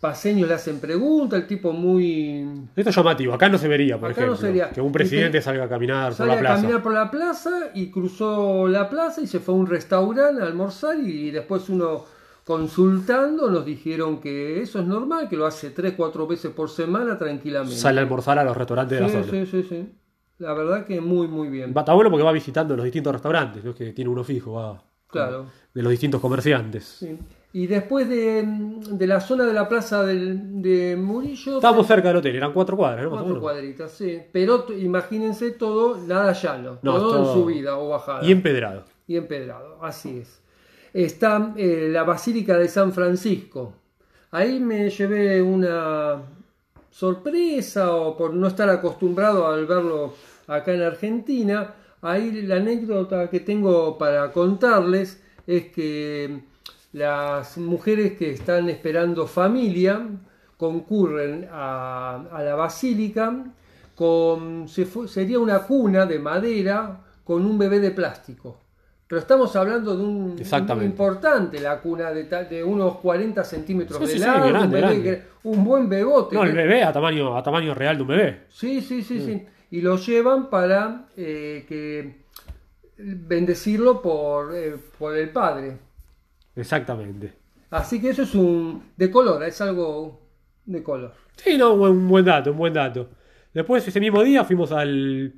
paseños 0.00 0.48
le 0.48 0.54
hacen 0.54 0.80
preguntas, 0.80 1.40
el 1.40 1.46
tipo 1.46 1.72
muy... 1.72 2.46
Esto 2.76 2.90
es 2.90 2.96
llamativo, 2.96 3.32
acá 3.34 3.48
no 3.48 3.56
se 3.58 3.68
vería, 3.68 3.98
por 3.98 4.10
Acá 4.10 4.20
no 4.22 4.32
ejemplo, 4.34 4.46
sería. 4.48 4.70
que 4.70 4.80
un 4.80 4.92
presidente 4.92 5.40
salga 5.40 5.64
a 5.64 5.68
caminar 5.68 6.14
por 6.14 6.26
la 6.26 6.34
a 6.34 6.38
plaza. 6.38 6.56
caminar 6.62 6.82
por 6.82 6.92
la 6.92 7.10
plaza 7.10 7.50
y 7.74 7.90
cruzó 7.90 8.68
la 8.68 8.90
plaza 8.90 9.20
y 9.22 9.26
se 9.26 9.40
fue 9.40 9.54
a 9.54 9.56
un 9.58 9.66
restaurante 9.66 10.42
a 10.42 10.46
almorzar 10.46 10.98
y 11.00 11.30
después 11.30 11.68
uno 11.70 12.04
consultando 12.44 13.50
nos 13.50 13.64
dijeron 13.64 14.20
que 14.20 14.60
eso 14.60 14.78
es 14.78 14.86
normal, 14.86 15.28
que 15.28 15.36
lo 15.36 15.46
hace 15.46 15.70
tres, 15.70 15.94
cuatro 15.96 16.26
veces 16.26 16.50
por 16.52 16.68
semana 16.68 17.16
tranquilamente. 17.16 17.74
Sale 17.76 18.00
a 18.00 18.02
almorzar 18.02 18.38
a 18.38 18.44
los 18.44 18.56
restaurantes 18.56 18.98
de 18.98 19.04
la 19.04 19.08
zona. 19.10 19.24
sí, 19.30 19.46
sí, 19.46 19.62
sí. 19.68 19.88
La 20.38 20.52
verdad 20.52 20.84
que 20.84 21.00
muy, 21.00 21.28
muy 21.28 21.48
bien. 21.48 21.72
Va- 21.76 21.82
Está 21.82 21.94
bueno 21.94 22.10
porque 22.10 22.24
va 22.24 22.32
visitando 22.32 22.76
los 22.76 22.84
distintos 22.84 23.12
restaurantes, 23.12 23.64
no 23.64 23.70
es 23.70 23.76
que 23.76 23.92
tiene 23.92 24.10
uno 24.10 24.24
fijo, 24.24 24.52
va 24.52 24.82
Claro. 25.08 25.46
de 25.72 25.82
los 25.82 25.90
distintos 25.90 26.20
comerciantes. 26.20 26.84
Sí. 26.84 27.16
Y 27.54 27.68
después 27.68 28.08
de, 28.08 28.44
de 28.90 29.06
la 29.06 29.20
zona 29.20 29.44
de 29.44 29.52
la 29.52 29.68
plaza 29.68 30.02
del- 30.04 30.60
de 30.60 30.96
Murillo, 30.96 31.54
Estábamos 31.56 31.86
cerca 31.86 32.08
del 32.08 32.16
hotel, 32.16 32.34
eran 32.34 32.52
cuatro 32.52 32.76
cuadras, 32.76 33.04
¿no? 33.04 33.10
Cuatro 33.12 33.40
cuadritas, 33.40 33.92
sí. 33.92 34.20
Pero 34.32 34.66
imagínense 34.76 35.52
todo, 35.52 35.96
nada 36.04 36.32
llano, 36.32 36.78
No, 36.82 36.96
todo, 36.96 37.10
todo- 37.12 37.18
en 37.36 37.40
subida 37.42 37.78
o 37.78 37.90
bajada. 37.90 38.24
Y 38.26 38.32
empedrado. 38.32 38.82
y 39.06 39.16
empedrado, 39.16 39.78
así 39.84 40.18
es. 40.18 40.42
Está 40.92 41.54
eh, 41.56 41.88
la 41.92 42.02
Basílica 42.02 42.58
de 42.58 42.66
San 42.68 42.92
Francisco. 42.92 43.72
Ahí 44.32 44.58
me 44.58 44.90
llevé 44.90 45.40
una 45.40 46.22
sorpresa 46.90 47.94
o 47.94 48.16
por 48.16 48.34
no 48.34 48.46
estar 48.48 48.68
acostumbrado 48.68 49.46
al 49.46 49.66
verlo 49.66 50.14
acá 50.48 50.72
en 50.72 50.82
Argentina. 50.82 51.74
Ahí 52.02 52.42
la 52.42 52.56
anécdota 52.56 53.30
que 53.30 53.40
tengo 53.40 53.96
para 53.96 54.32
contarles 54.32 55.22
es 55.46 55.66
que 55.66 56.40
las 56.94 57.58
mujeres 57.58 58.12
que 58.12 58.30
están 58.30 58.68
esperando 58.70 59.26
familia 59.26 60.00
concurren 60.56 61.46
a, 61.52 62.24
a 62.32 62.42
la 62.42 62.54
basílica 62.54 63.44
con 63.94 64.66
se 64.68 64.86
fu- 64.86 65.06
sería 65.06 65.38
una 65.38 65.60
cuna 65.60 66.06
de 66.06 66.18
madera 66.18 67.00
con 67.24 67.44
un 67.44 67.58
bebé 67.58 67.78
de 67.80 67.90
plástico. 67.90 68.60
Pero 69.06 69.20
estamos 69.20 69.54
hablando 69.54 69.96
de 69.96 70.02
un, 70.02 70.36
Exactamente. 70.38 70.86
importante, 70.90 71.60
la 71.60 71.78
cuna 71.80 72.10
de, 72.10 72.24
de 72.24 72.64
unos 72.64 72.96
40 72.98 73.44
centímetros 73.44 73.98
Sí, 73.98 74.04
de 74.06 74.12
sí, 74.12 74.18
sí, 74.18 74.24
largo, 74.24 74.46
un, 74.64 74.70
bebé 74.70 74.80
grande. 74.80 75.22
un 75.44 75.64
buen 75.64 75.88
bebote. 75.88 76.34
No, 76.36 76.42
el 76.44 76.52
bebé 76.52 76.82
a 76.82 76.92
tamaño, 76.92 77.36
a 77.36 77.42
tamaño 77.42 77.74
real 77.74 77.96
de 77.96 78.02
un 78.02 78.08
bebé. 78.08 78.40
Sí, 78.48 78.80
sí, 78.80 79.02
sí, 79.02 79.20
sí. 79.20 79.44
Y 79.72 79.82
lo 79.82 79.96
llevan 79.96 80.48
para 80.48 81.06
eh, 81.16 81.66
que 81.68 82.24
bendecirlo 82.96 84.00
por, 84.00 84.54
eh, 84.54 84.76
por 84.98 85.16
el 85.16 85.30
padre. 85.30 85.76
Exactamente. 86.56 87.32
Así 87.70 88.00
que 88.00 88.10
eso 88.10 88.22
es 88.22 88.34
un 88.34 88.82
de 88.96 89.10
color, 89.10 89.42
es 89.44 89.60
algo 89.60 90.20
de 90.64 90.82
color. 90.82 91.12
Sí, 91.36 91.56
no, 91.58 91.74
un 91.74 92.08
buen, 92.08 92.24
dato, 92.24 92.52
un 92.52 92.58
buen 92.58 92.72
dato. 92.72 93.08
Después, 93.52 93.86
ese 93.86 94.00
mismo 94.00 94.22
día, 94.22 94.44
fuimos 94.44 94.70
al, 94.72 95.32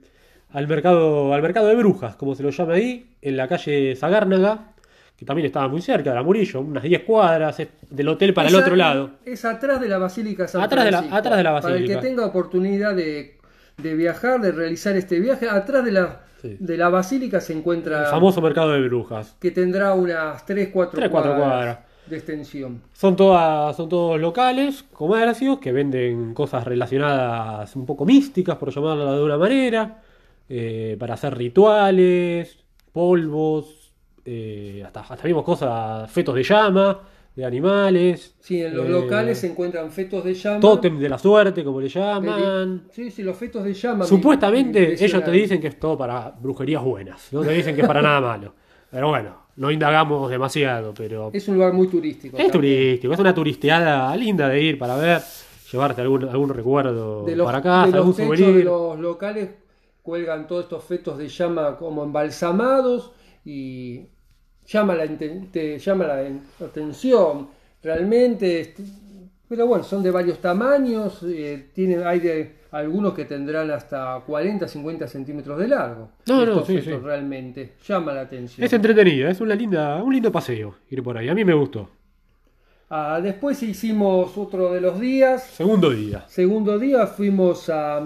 al 0.50 0.68
mercado, 0.68 1.32
al 1.32 1.42
mercado 1.42 1.68
de 1.68 1.76
brujas, 1.76 2.16
como 2.16 2.34
se 2.34 2.42
lo 2.42 2.50
llama 2.50 2.74
ahí, 2.74 3.16
en 3.22 3.36
la 3.36 3.48
calle 3.48 3.96
Zagárnaga, 3.96 4.72
que 5.16 5.24
también 5.24 5.46
estaba 5.46 5.68
muy 5.68 5.80
cerca 5.80 6.10
de 6.10 6.16
la 6.16 6.22
Murillo, 6.22 6.60
unas 6.60 6.82
10 6.82 7.02
cuadras, 7.04 7.56
del 7.88 8.08
hotel 8.08 8.34
para 8.34 8.48
el 8.48 8.54
otro 8.54 8.76
lado. 8.76 9.12
Es 9.24 9.44
atrás 9.46 9.80
de 9.80 9.88
la 9.88 9.96
Basílica 9.98 10.46
San 10.46 10.60
Atrás 10.62 10.84
de 10.84 10.90
la- 10.90 10.98
atrás 11.10 11.36
de 11.38 11.42
la 11.42 11.60
Para 11.60 11.68
el 11.74 11.80
basílica. 11.82 12.00
que 12.00 12.06
tenga 12.06 12.26
oportunidad 12.26 12.94
de, 12.94 13.38
de 13.78 13.94
viajar, 13.94 14.40
de 14.42 14.52
realizar 14.52 14.94
este 14.96 15.18
viaje, 15.20 15.48
atrás 15.48 15.84
de 15.86 15.92
la, 15.92 16.24
Sí. 16.46 16.56
de 16.60 16.76
la 16.76 16.88
Basílica 16.88 17.40
se 17.40 17.52
El 17.52 17.60
encuentra 17.60 18.06
famoso 18.06 18.40
mercado 18.40 18.72
de 18.72 18.80
brujas. 18.88 19.36
que 19.40 19.50
tendrá 19.50 19.94
unas 19.94 20.44
3, 20.46 20.70
4 20.72 20.98
Tres, 20.98 21.10
cuatro 21.10 21.32
cuadras, 21.36 21.48
cuadras. 21.50 21.78
de 22.06 22.16
extensión. 22.16 22.82
Son 22.92 23.16
todas, 23.16 23.76
son 23.76 23.88
todos 23.88 24.20
locales, 24.20 24.84
comercios, 24.92 25.58
que 25.58 25.72
venden 25.72 26.34
cosas 26.34 26.64
relacionadas 26.64 27.74
un 27.76 27.84
poco 27.86 28.04
místicas, 28.04 28.56
por 28.56 28.70
llamarlo 28.72 29.12
de 29.18 29.22
una 29.24 29.38
manera, 29.38 30.02
eh, 30.48 30.96
para 30.98 31.14
hacer 31.14 31.36
rituales, 31.36 32.58
polvos, 32.92 33.92
eh, 34.24 34.82
hasta, 34.86 35.00
hasta 35.00 35.26
vimos 35.26 35.44
cosas, 35.44 36.10
fetos 36.10 36.34
de 36.34 36.42
llama, 36.42 37.00
de 37.36 37.44
animales. 37.44 38.34
Sí, 38.40 38.62
en 38.62 38.74
los 38.76 38.86
eh, 38.86 38.88
locales 38.88 39.38
se 39.38 39.46
encuentran 39.48 39.90
fetos 39.92 40.24
de 40.24 40.34
llama. 40.34 40.58
Tótem 40.60 40.98
de 40.98 41.08
la 41.08 41.18
suerte, 41.18 41.62
como 41.62 41.80
le 41.80 41.88
llaman. 41.88 42.84
Sí, 42.90 43.10
sí, 43.10 43.22
los 43.22 43.36
fetos 43.36 43.62
de 43.62 43.74
llama. 43.74 43.98
me- 43.98 44.06
Supuestamente 44.06 44.80
me 44.98 45.04
ellos 45.04 45.22
te 45.24 45.30
dicen 45.30 45.60
que 45.60 45.66
es 45.68 45.78
todo 45.78 45.96
para 45.98 46.30
brujerías 46.40 46.82
buenas, 46.82 47.28
no 47.32 47.42
te 47.42 47.52
dicen 47.52 47.74
que 47.76 47.82
es 47.82 47.86
para 47.86 48.00
nada 48.02 48.20
malo. 48.20 48.54
Pero 48.90 49.08
bueno, 49.08 49.36
no 49.56 49.70
indagamos 49.70 50.30
demasiado, 50.30 50.94
pero 50.96 51.30
Es 51.32 51.46
un 51.48 51.56
lugar 51.56 51.72
muy 51.74 51.88
turístico. 51.88 52.36
es 52.36 52.44
también. 52.44 52.52
turístico, 52.52 53.12
es 53.12 53.20
una 53.20 53.34
turisteada 53.34 54.16
linda 54.16 54.48
de 54.48 54.62
ir 54.62 54.78
para 54.78 54.96
ver, 54.96 55.20
llevarte 55.70 56.00
algún, 56.00 56.24
algún 56.28 56.48
recuerdo 56.48 57.24
De 57.24 57.36
los, 57.36 57.44
para 57.44 57.60
casa, 57.60 57.90
de 57.90 57.96
algún 57.98 58.08
los 58.10 58.16
souvenir. 58.16 58.54
de 58.56 58.64
los 58.64 58.98
locales 58.98 59.50
cuelgan 60.02 60.46
todos 60.46 60.64
estos 60.64 60.84
fetos 60.84 61.18
de 61.18 61.28
llama 61.28 61.76
como 61.76 62.04
embalsamados 62.04 63.12
y 63.44 64.06
llama 64.66 64.94
la, 64.94 65.06
te 65.06 65.78
llama 65.78 66.06
la 66.06 66.22
en- 66.22 66.42
atención. 66.64 67.48
Realmente 67.82 68.60
este, 68.60 68.82
Pero 69.48 69.66
bueno, 69.66 69.84
son 69.84 70.02
de 70.02 70.10
varios 70.10 70.40
tamaños, 70.40 71.22
eh, 71.24 71.70
tienen, 71.72 72.04
hay 72.06 72.18
de, 72.20 72.56
algunos 72.72 73.14
que 73.14 73.24
tendrán 73.26 73.70
hasta 73.70 74.20
40, 74.26 74.66
50 74.66 75.06
centímetros 75.06 75.58
de 75.58 75.68
largo. 75.68 76.10
No, 76.26 76.44
no, 76.44 76.52
Estos 76.52 76.66
sí, 76.66 76.76
estos 76.76 76.94
sí. 76.94 77.00
realmente 77.04 77.74
llama 77.86 78.12
la 78.12 78.22
atención. 78.22 78.64
Es 78.64 78.72
entretenida, 78.72 79.30
es 79.30 79.40
una 79.40 79.54
linda, 79.54 80.02
un 80.02 80.12
lindo 80.12 80.32
paseo 80.32 80.74
ir 80.90 81.02
por 81.02 81.16
ahí. 81.16 81.28
A 81.28 81.34
mí 81.34 81.44
me 81.44 81.54
gustó. 81.54 81.88
Ah, 82.88 83.20
después 83.22 83.62
hicimos 83.62 84.36
otro 84.38 84.72
de 84.72 84.80
los 84.80 85.00
días. 85.00 85.44
Segundo 85.44 85.90
día. 85.90 86.24
Segundo 86.28 86.78
día 86.78 87.06
fuimos 87.06 87.68
a, 87.68 88.02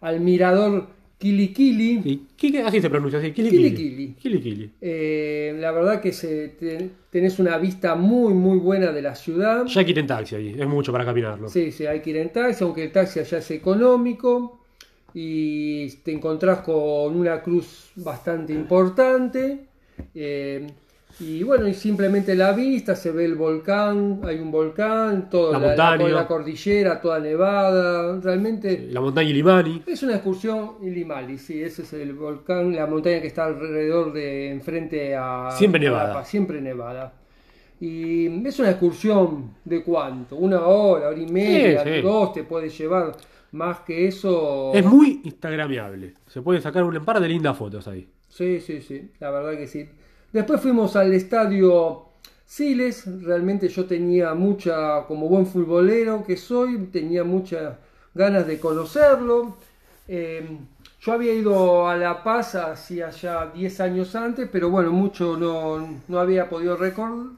al 0.00 0.20
mirador 0.20 0.86
Kilikili. 1.18 2.00
¿Y 2.04 2.16
qué, 2.36 2.52
qué- 2.52 2.62
así 2.62 2.80
se 2.80 2.88
pronuncia? 2.88 3.18
Así, 3.18 3.32
Kili 3.32 3.50
Kili 3.50 3.74
Kili. 3.74 4.14
Kili 4.14 4.40
Kili. 4.40 4.70
Eh, 4.80 5.56
la 5.58 5.72
verdad 5.72 6.00
que 6.00 6.12
se, 6.12 6.48
te- 6.50 6.90
tenés 7.10 7.38
una 7.40 7.58
vista 7.58 7.94
muy 7.96 8.34
muy 8.34 8.58
buena 8.58 8.92
de 8.92 9.02
la 9.02 9.14
ciudad. 9.16 9.64
Ya 9.66 9.80
hay 9.80 9.84
que 9.84 9.90
ir 9.92 9.98
en 9.98 10.06
taxi 10.06 10.34
ahí, 10.36 10.54
es 10.58 10.66
mucho 10.68 10.92
para 10.92 11.04
caminarlo. 11.04 11.48
Sí, 11.48 11.72
sí, 11.72 11.86
hay 11.86 12.00
que 12.00 12.10
ir 12.10 12.16
en 12.18 12.32
taxi, 12.32 12.62
aunque 12.62 12.84
el 12.84 12.92
taxi 12.92 13.18
allá 13.20 13.38
es 13.38 13.50
económico. 13.50 14.60
Y 15.14 15.88
te 16.04 16.12
encontrás 16.12 16.60
con 16.60 17.16
una 17.16 17.42
cruz 17.42 17.90
bastante 17.96 18.52
importante. 18.52 19.58
eh, 20.14 20.66
y 21.20 21.42
bueno, 21.42 21.66
y 21.66 21.74
simplemente 21.74 22.36
la 22.36 22.52
vista, 22.52 22.94
se 22.94 23.10
ve 23.10 23.24
el 23.24 23.34
volcán, 23.34 24.20
hay 24.24 24.38
un 24.38 24.52
volcán, 24.52 25.28
toda 25.28 25.58
La 25.58 25.58
la, 25.58 25.74
la- 25.74 25.90
montaña. 25.96 26.14
la 26.14 26.26
cordillera, 26.28 27.00
toda 27.00 27.18
nevada. 27.18 28.20
Realmente 28.20 28.88
La 28.92 29.00
montaña 29.00 29.28
Ilimani. 29.28 29.82
es 29.86 30.02
una 30.04 30.14
excursión 30.14 30.76
Ilimali, 30.80 31.38
sí, 31.38 31.60
ese 31.60 31.82
es 31.82 31.92
el 31.94 32.12
volcán, 32.14 32.74
la 32.74 32.86
montaña 32.86 33.20
que 33.20 33.26
está 33.26 33.46
alrededor 33.46 34.12
de 34.12 34.50
enfrente 34.50 35.16
a 35.16 35.50
Siempre 35.52 35.80
nevada. 35.80 36.24
Siempre 36.24 36.60
nevada. 36.60 37.12
Y 37.80 38.46
es 38.46 38.58
una 38.58 38.70
excursión 38.70 39.54
de 39.64 39.82
cuánto, 39.82 40.36
una 40.36 40.66
hora, 40.66 41.08
hora 41.08 41.18
y 41.18 41.26
media, 41.26 41.82
Sí, 41.84 41.90
sí. 41.96 42.00
dos 42.02 42.32
te 42.32 42.42
puede 42.44 42.68
llevar, 42.68 43.12
más 43.52 43.80
que 43.80 44.08
eso. 44.08 44.72
Es 44.74 44.84
muy 44.84 45.20
instagramiable. 45.24 46.14
Se 46.26 46.42
puede 46.42 46.60
sacar 46.60 46.82
un 46.84 47.04
par 47.04 47.20
de 47.20 47.28
lindas 47.28 47.56
fotos 47.56 47.86
ahí. 47.88 48.08
Sí, 48.28 48.60
sí, 48.60 48.80
sí, 48.82 49.10
la 49.20 49.30
verdad 49.30 49.56
que 49.56 49.66
sí. 49.66 49.88
Después 50.32 50.60
fuimos 50.60 50.94
al 50.96 51.12
estadio 51.14 52.04
Siles, 52.44 53.04
realmente 53.22 53.68
yo 53.68 53.84
tenía 53.86 54.32
mucha, 54.34 55.04
como 55.06 55.28
buen 55.28 55.46
futbolero 55.46 56.24
que 56.24 56.36
soy, 56.36 56.78
tenía 56.86 57.22
muchas 57.24 57.76
ganas 58.14 58.46
de 58.46 58.58
conocerlo. 58.58 59.56
Eh, 60.06 60.58
yo 61.00 61.12
había 61.12 61.34
ido 61.34 61.86
a 61.88 61.96
La 61.96 62.22
Paz 62.24 62.54
hacía 62.54 63.10
ya 63.10 63.46
10 63.54 63.80
años 63.80 64.14
antes, 64.16 64.48
pero 64.50 64.70
bueno, 64.70 64.90
mucho 64.92 65.36
no, 65.36 66.00
no 66.08 66.18
había 66.18 66.48
podido 66.48 66.76
recor- 66.78 67.36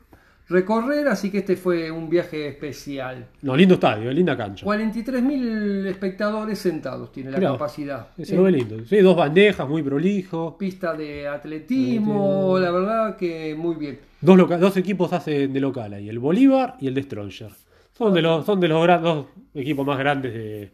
recorrer, 0.50 1.08
así 1.08 1.30
que 1.30 1.38
este 1.38 1.56
fue 1.56 1.90
un 1.90 2.10
viaje 2.10 2.48
especial. 2.48 3.28
No, 3.42 3.56
lindo 3.56 3.74
estadio, 3.74 4.12
linda 4.12 4.36
cancha. 4.36 4.66
43.000 4.66 5.86
espectadores 5.86 6.58
sentados 6.58 7.10
tiene 7.12 7.30
la 7.30 7.38
Mirá, 7.38 7.52
capacidad. 7.52 8.08
Se 8.22 8.36
lo 8.36 8.42
ve 8.42 8.52
lindo. 8.52 8.84
Sí, 8.84 8.98
dos 8.98 9.16
bandejas, 9.16 9.68
muy 9.68 9.82
prolijo. 9.82 10.58
pista 10.58 10.92
de 10.94 11.26
atletismo, 11.28 12.58
la 12.58 12.70
verdad 12.70 13.16
que 13.16 13.54
muy 13.54 13.76
bien. 13.76 14.00
Dos, 14.20 14.36
loca- 14.36 14.58
dos 14.58 14.76
equipos 14.76 15.12
hacen 15.12 15.52
de 15.52 15.60
local 15.60 15.94
ahí, 15.94 16.08
el 16.08 16.18
Bolívar 16.18 16.76
y 16.80 16.88
el 16.88 16.94
de 16.94 17.02
Stronger. 17.04 17.50
Son 17.96 18.12
de 18.12 18.22
los, 18.22 18.44
son 18.44 18.60
de 18.60 18.68
los 18.68 19.02
dos 19.02 19.26
equipos 19.54 19.86
más 19.86 19.98
grandes 19.98 20.32
de, 20.34 20.70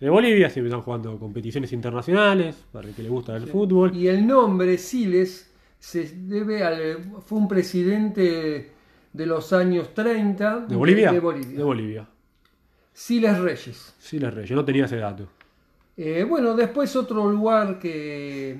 de 0.00 0.10
Bolivia, 0.10 0.48
siempre 0.50 0.68
están 0.68 0.82
jugando 0.82 1.18
competiciones 1.18 1.72
internacionales, 1.72 2.56
para 2.72 2.88
el 2.88 2.94
que 2.94 3.02
le 3.02 3.08
gusta 3.08 3.36
el 3.36 3.46
fútbol. 3.46 3.94
Y 3.96 4.08
el 4.08 4.26
nombre 4.26 4.78
Siles 4.78 5.50
se 5.78 6.04
debe 6.16 6.62
al 6.64 6.98
fue 7.24 7.38
un 7.38 7.48
presidente 7.48 8.72
de 9.16 9.26
los 9.26 9.52
años 9.52 9.94
30 9.94 10.66
¿De 10.68 10.76
Bolivia? 10.76 11.10
de 11.12 11.20
Bolivia. 11.20 11.56
De 11.58 11.64
Bolivia. 11.64 12.06
Siles 12.92 13.38
Reyes. 13.38 13.94
Sí, 13.98 14.18
les 14.18 14.32
reyes, 14.32 14.50
no 14.52 14.64
tenía 14.64 14.84
ese 14.86 14.96
dato. 14.96 15.26
Eh, 15.96 16.24
bueno, 16.28 16.54
después 16.54 16.94
otro 16.96 17.30
lugar 17.30 17.78
que 17.78 18.58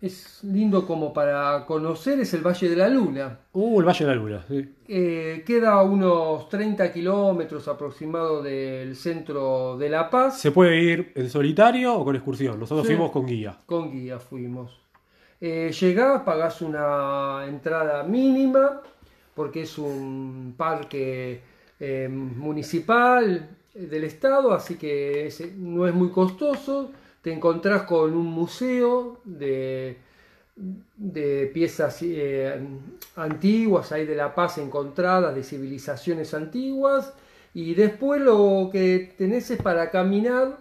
es 0.00 0.40
lindo 0.44 0.86
como 0.86 1.12
para 1.12 1.64
conocer 1.66 2.20
es 2.20 2.32
el 2.34 2.40
Valle 2.40 2.68
de 2.70 2.76
la 2.76 2.88
Luna. 2.88 3.38
Uh, 3.52 3.80
el 3.80 3.86
Valle 3.86 4.04
de 4.06 4.10
la 4.10 4.16
Luna, 4.16 4.44
sí. 4.48 4.74
Eh, 4.88 5.42
queda 5.46 5.72
a 5.72 5.82
unos 5.82 6.48
30 6.48 6.90
kilómetros 6.92 7.68
aproximado 7.68 8.42
del 8.42 8.96
centro 8.96 9.76
de 9.78 9.88
La 9.90 10.08
Paz. 10.08 10.40
Se 10.40 10.50
puede 10.52 10.78
ir 10.82 11.12
en 11.14 11.28
solitario 11.28 11.94
o 11.94 12.04
con 12.04 12.16
excursión. 12.16 12.58
Nosotros 12.58 12.86
Sí. 12.86 12.94
fuimos 12.94 13.10
con 13.12 13.26
guía. 13.26 13.58
Con 13.66 13.90
guía 13.92 14.18
fuimos. 14.18 14.78
Eh, 15.40 15.72
llegás, 15.78 16.22
pagás 16.22 16.60
una 16.62 17.44
entrada 17.46 18.02
mínima, 18.02 18.82
porque 19.34 19.62
es 19.62 19.78
un 19.78 20.54
parque 20.56 21.40
eh, 21.78 22.08
municipal 22.08 23.48
eh, 23.74 23.86
del 23.86 24.04
estado, 24.04 24.52
así 24.52 24.76
que 24.76 25.32
no 25.56 25.86
es 25.86 25.94
muy 25.94 26.10
costoso. 26.10 26.90
Te 27.22 27.32
encontrás 27.32 27.82
con 27.82 28.14
un 28.14 28.26
museo 28.26 29.20
de, 29.24 29.96
de 30.56 31.50
piezas 31.52 31.98
eh, 32.02 32.60
antiguas, 33.16 33.92
ahí 33.92 34.06
de 34.06 34.14
La 34.14 34.34
Paz 34.34 34.58
encontradas, 34.58 35.34
de 35.34 35.42
civilizaciones 35.42 36.34
antiguas. 36.34 37.12
Y 37.52 37.74
después 37.74 38.20
lo 38.20 38.70
que 38.72 39.14
tenés 39.16 39.50
es 39.50 39.60
para 39.60 39.90
caminar 39.90 40.58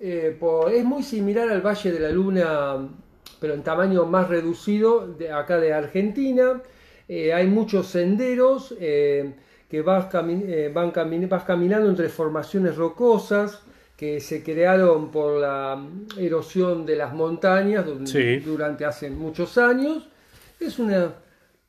es 0.00 0.84
muy 0.84 1.02
similar 1.02 1.48
al 1.48 1.62
Valle 1.62 1.90
de 1.90 2.00
la 2.00 2.10
Luna, 2.10 2.88
pero 3.40 3.54
en 3.54 3.62
tamaño 3.62 4.04
más 4.04 4.28
reducido, 4.28 5.06
de 5.06 5.32
acá 5.32 5.58
de 5.58 5.72
Argentina. 5.72 6.60
Eh, 7.08 7.32
hay 7.32 7.46
muchos 7.46 7.86
senderos 7.88 8.74
eh, 8.80 9.32
que 9.68 9.82
vas, 9.82 10.10
cami- 10.10 10.44
eh, 10.46 10.70
van 10.72 10.92
cami- 10.92 11.28
vas 11.28 11.44
caminando 11.44 11.88
entre 11.90 12.08
formaciones 12.08 12.76
rocosas 12.76 13.62
que 13.96 14.20
se 14.20 14.42
crearon 14.42 15.10
por 15.10 15.40
la 15.40 15.80
erosión 16.18 16.84
de 16.86 16.96
las 16.96 17.12
montañas 17.14 17.84
Sí. 18.04 18.36
durante 18.38 18.84
hace 18.84 19.10
muchos 19.10 19.56
años. 19.58 20.08
Es 20.58 20.78
una 20.78 21.12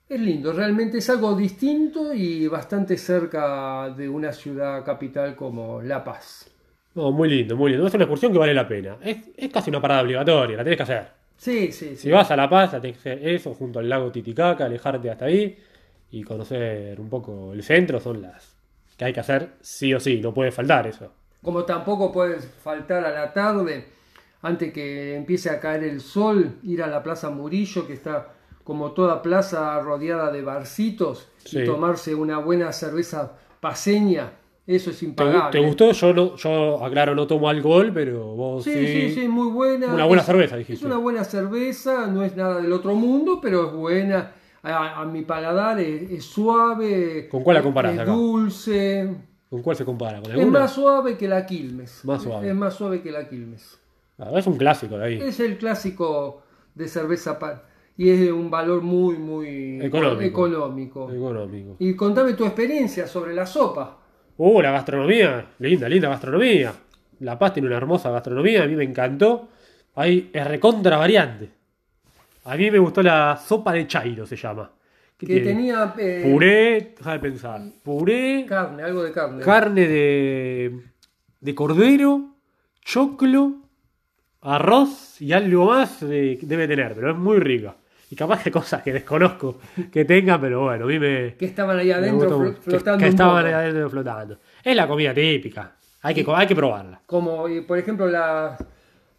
es 0.08 0.20
lindo, 0.22 0.54
realmente 0.54 1.00
es 1.00 1.10
algo 1.10 1.36
distinto 1.36 2.14
y 2.14 2.48
bastante 2.48 2.96
cerca 2.96 3.90
de 3.90 4.08
una 4.08 4.32
ciudad 4.32 4.86
capital 4.86 5.36
como 5.36 5.82
La 5.82 6.04
Paz. 6.04 6.48
No, 6.94 7.12
muy 7.12 7.28
lindo, 7.28 7.56
muy 7.58 7.72
lindo. 7.72 7.88
Es 7.88 7.94
una 7.96 8.04
excursión 8.04 8.32
que 8.32 8.38
vale 8.38 8.54
la 8.54 8.68
pena. 8.68 8.98
Es, 9.04 9.18
es 9.36 9.52
casi 9.52 9.70
una 9.72 9.82
parada 9.82 10.04
obligatoria, 10.04 10.58
la 10.58 10.64
tenés 10.64 10.78
que 10.78 10.84
hacer. 10.84 11.08
Sí, 11.38 11.72
sí, 11.72 11.90
sí. 11.90 11.96
Si 11.98 12.12
vas 12.12 12.32
a 12.32 12.36
La 12.36 12.50
Paz, 12.50 12.74
la 12.74 12.82
tenés 12.82 12.98
que 12.98 13.12
hacer 13.12 13.28
eso, 13.28 13.54
junto 13.54 13.80
al 13.80 13.90
lago 13.90 14.12
Titicaca, 14.12 14.66
alejarte 14.66 15.10
hasta 15.12 15.26
ahí 15.26 15.58
y 16.12 16.24
conocer 16.24 17.00
un 17.00 17.10
poco 17.10 17.54
el 17.54 17.62
centro, 17.64 18.00
son 18.00 18.22
las 18.22 18.56
que 18.98 19.06
hay 19.06 19.14
que 19.14 19.20
hacer 19.20 19.56
sí 19.62 19.94
o 19.94 20.00
sí, 20.00 20.22
no 20.22 20.34
puede 20.34 20.52
faltar 20.52 20.88
eso. 20.88 21.12
Como 21.42 21.64
tampoco 21.66 22.12
puedes 22.12 22.46
faltar 22.46 23.06
a 23.06 23.12
la 23.12 23.34
tarde, 23.34 23.86
antes 24.42 24.72
que 24.72 25.16
empiece 25.16 25.50
a 25.50 25.60
caer 25.60 25.84
el 25.84 26.00
sol, 26.02 26.60
ir 26.64 26.82
a 26.82 26.88
la 26.88 27.04
Plaza 27.04 27.30
Murillo, 27.30 27.86
que 27.86 27.94
está 27.94 28.32
como 28.64 28.94
toda 28.94 29.22
plaza 29.22 29.80
rodeada 29.82 30.32
de 30.32 30.42
barcitos, 30.42 31.30
Sí. 31.38 31.60
y 31.60 31.66
tomarse 31.66 32.16
una 32.16 32.40
buena 32.40 32.72
cerveza 32.72 33.34
paseña. 33.60 34.32
Eso 34.68 34.90
es 34.90 35.00
¿Te, 35.00 35.06
impagable. 35.06 35.52
te 35.52 35.66
gustó? 35.66 35.92
Yo, 35.92 36.14
no, 36.14 36.36
yo, 36.38 36.84
aclaro, 36.84 37.14
no 37.14 37.28
tomo 37.28 37.48
alcohol, 37.50 37.92
pero 37.94 38.26
vos 38.36 38.64
Sí, 38.64 38.74
sí. 38.74 38.88
sí, 39.10 39.12
sí, 39.22 39.28
muy 39.28 39.50
buena. 39.52 39.94
Una 39.94 40.06
buena 40.06 40.22
Es- 40.22 40.26
cerveza, 40.28 40.56
Es 40.56 40.68
dijiste. 40.68 40.86
una 40.88 40.98
buena 40.98 41.24
cerveza, 41.24 42.08
no 42.08 42.24
es 42.24 42.36
nada 42.36 42.60
del 42.62 42.72
otro 42.74 42.96
mundo, 42.96 43.40
pero 43.42 43.68
es 43.68 43.74
buena. 43.74 44.32
A, 44.64 45.02
a 45.02 45.06
mi 45.06 45.22
paladar 45.22 45.80
es, 45.80 46.10
es 46.10 46.26
suave. 46.26 47.28
¿Con 47.30 47.44
cuál 47.44 47.54
la 47.56 47.60
es- 47.60 47.64
comparás 47.66 47.94
Es 47.94 48.00
acá? 48.00 48.12
dulce. 48.12 49.16
¿Con 49.52 49.62
cuál 49.62 49.76
se 49.78 49.86
compara? 49.86 50.20
¿Con 50.22 50.32
Es 50.32 50.48
más 50.48 50.74
suave 50.74 51.16
que 51.18 51.28
la 51.28 51.46
Quilmes. 51.46 52.04
Más 52.04 52.24
suave. 52.24 52.50
Es 52.50 52.56
más 52.56 52.74
suave 52.74 53.02
que 53.04 53.12
la 53.12 53.30
Quilmes. 53.30 53.80
Ah, 54.18 54.32
es 54.36 54.48
un 54.48 54.58
clásico 54.58 54.98
de 54.98 55.06
ahí. 55.06 55.22
Es 55.22 55.40
el 55.40 55.58
clásico 55.60 56.42
de 56.74 56.88
cerveza 56.88 57.38
pa- 57.38 57.64
y 57.98 58.10
es 58.10 58.20
de 58.20 58.32
un 58.32 58.50
valor 58.50 58.82
muy, 58.82 59.18
muy 59.20 59.80
Económico. 59.82 60.48
económico. 60.48 61.12
Económico. 61.12 61.76
Y 61.78 61.96
contame 61.96 62.34
tu 62.34 62.44
experiencia 62.46 63.06
sobre 63.08 63.36
la 63.36 63.46
sopa. 63.46 64.00
Uh, 64.38 64.62
la 64.62 64.72
gastronomía. 64.72 65.46
Linda, 65.60 65.88
linda 65.90 66.10
gastronomía. 66.10 66.74
La 67.22 67.40
Paz 67.40 67.54
tiene 67.54 67.68
una 67.68 67.78
hermosa 67.78 68.10
gastronomía, 68.12 68.64
a 68.64 68.68
mí 68.68 68.76
me 68.76 68.84
encantó. 68.84 69.50
Ahí 69.96 70.30
es 70.34 70.46
recontra 70.46 70.98
variante. 70.98 71.50
A 72.44 72.56
mí 72.58 72.70
me 72.70 72.78
gustó 72.80 73.02
la 73.02 73.38
sopa 73.38 73.72
de 73.74 73.88
chairo, 73.88 74.26
se 74.26 74.36
llama. 74.36 74.70
¿Qué 75.18 75.26
Que 75.26 75.34
tiene? 75.36 75.48
tenía 75.48 75.94
eh, 75.98 76.30
Puré, 76.30 76.94
deja 76.98 77.14
de 77.14 77.20
pensar. 77.20 77.62
Puré, 77.82 78.46
carne, 78.48 78.84
algo 78.84 79.02
de 79.04 79.12
carne. 79.14 79.42
carne 79.42 79.88
de, 79.88 80.80
de 81.40 81.56
cordero, 81.56 82.36
choclo, 82.82 83.62
arroz 84.42 85.22
y 85.22 85.32
algo 85.32 85.68
más 85.68 86.02
de- 86.02 86.38
debe 86.42 86.68
tener, 86.68 86.94
pero 86.94 87.12
es 87.12 87.18
muy 87.18 87.40
rica. 87.40 87.76
Y 88.16 88.18
capaz 88.18 88.42
que 88.44 88.50
cosas 88.50 88.82
que 88.82 88.94
desconozco 88.94 89.60
que 89.92 90.06
tenga, 90.06 90.40
pero 90.40 90.64
bueno, 90.64 90.86
a 90.86 90.88
mí 90.88 90.98
me, 90.98 91.36
que 91.36 91.48
estaban 91.48 91.78
ahí 91.78 91.92
adentro 91.92 92.38
gustó. 92.38 92.56
Que- 92.56 92.62
flotando. 92.62 93.04
que, 93.04 93.10
estaban 93.10 93.46
ahí 93.46 93.52
adentro 93.52 93.90
flotando. 93.90 94.40
Es 94.64 94.74
la 94.74 94.88
comida 94.88 95.14
típica. 95.14 95.76
Hay 96.02 96.16
que, 96.16 96.26
hay 96.34 96.48
que 96.48 96.56
probarla. 96.56 97.02
Como, 97.06 97.46
por 97.68 97.78
ejemplo, 97.78 98.08
la, 98.08 98.58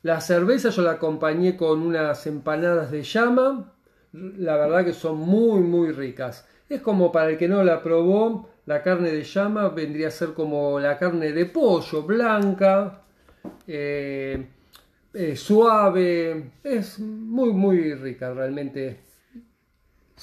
la 0.01 0.21
cerveza 0.23 0.71
yo 0.71 0.81
la 0.81 0.93
acompañé 0.93 1.59
con 1.59 1.83
unas 1.83 2.27
empanadas 2.27 2.91
de 2.91 3.03
llama. 3.03 3.71
La 4.13 4.57
verdad 4.57 4.83
que 4.83 4.95
son 4.95 5.19
muy, 5.19 5.61
muy 5.61 5.93
ricas. 5.93 6.49
Es 6.67 6.81
como 6.81 7.13
para 7.13 7.29
el 7.29 7.37
que 7.37 7.49
no 7.49 7.63
la 7.63 7.83
probó, 7.83 8.49
La 8.65 8.83
carne 8.83 9.11
de 9.11 9.25
llama 9.25 9.69
vendría 9.69 10.09
a 10.09 10.11
ser 10.11 10.33
como 10.33 10.81
la 10.81 10.97
carne 10.97 11.33
de 11.33 11.45
pollo, 11.45 12.03
blanca, 12.03 13.03
eh, 13.67 14.47
eh, 15.17 15.37
suave. 15.37 16.51
Es 16.63 16.99
muy, 16.99 17.53
muy 17.53 17.95
rica 17.95 18.33
realmente. 18.35 19.01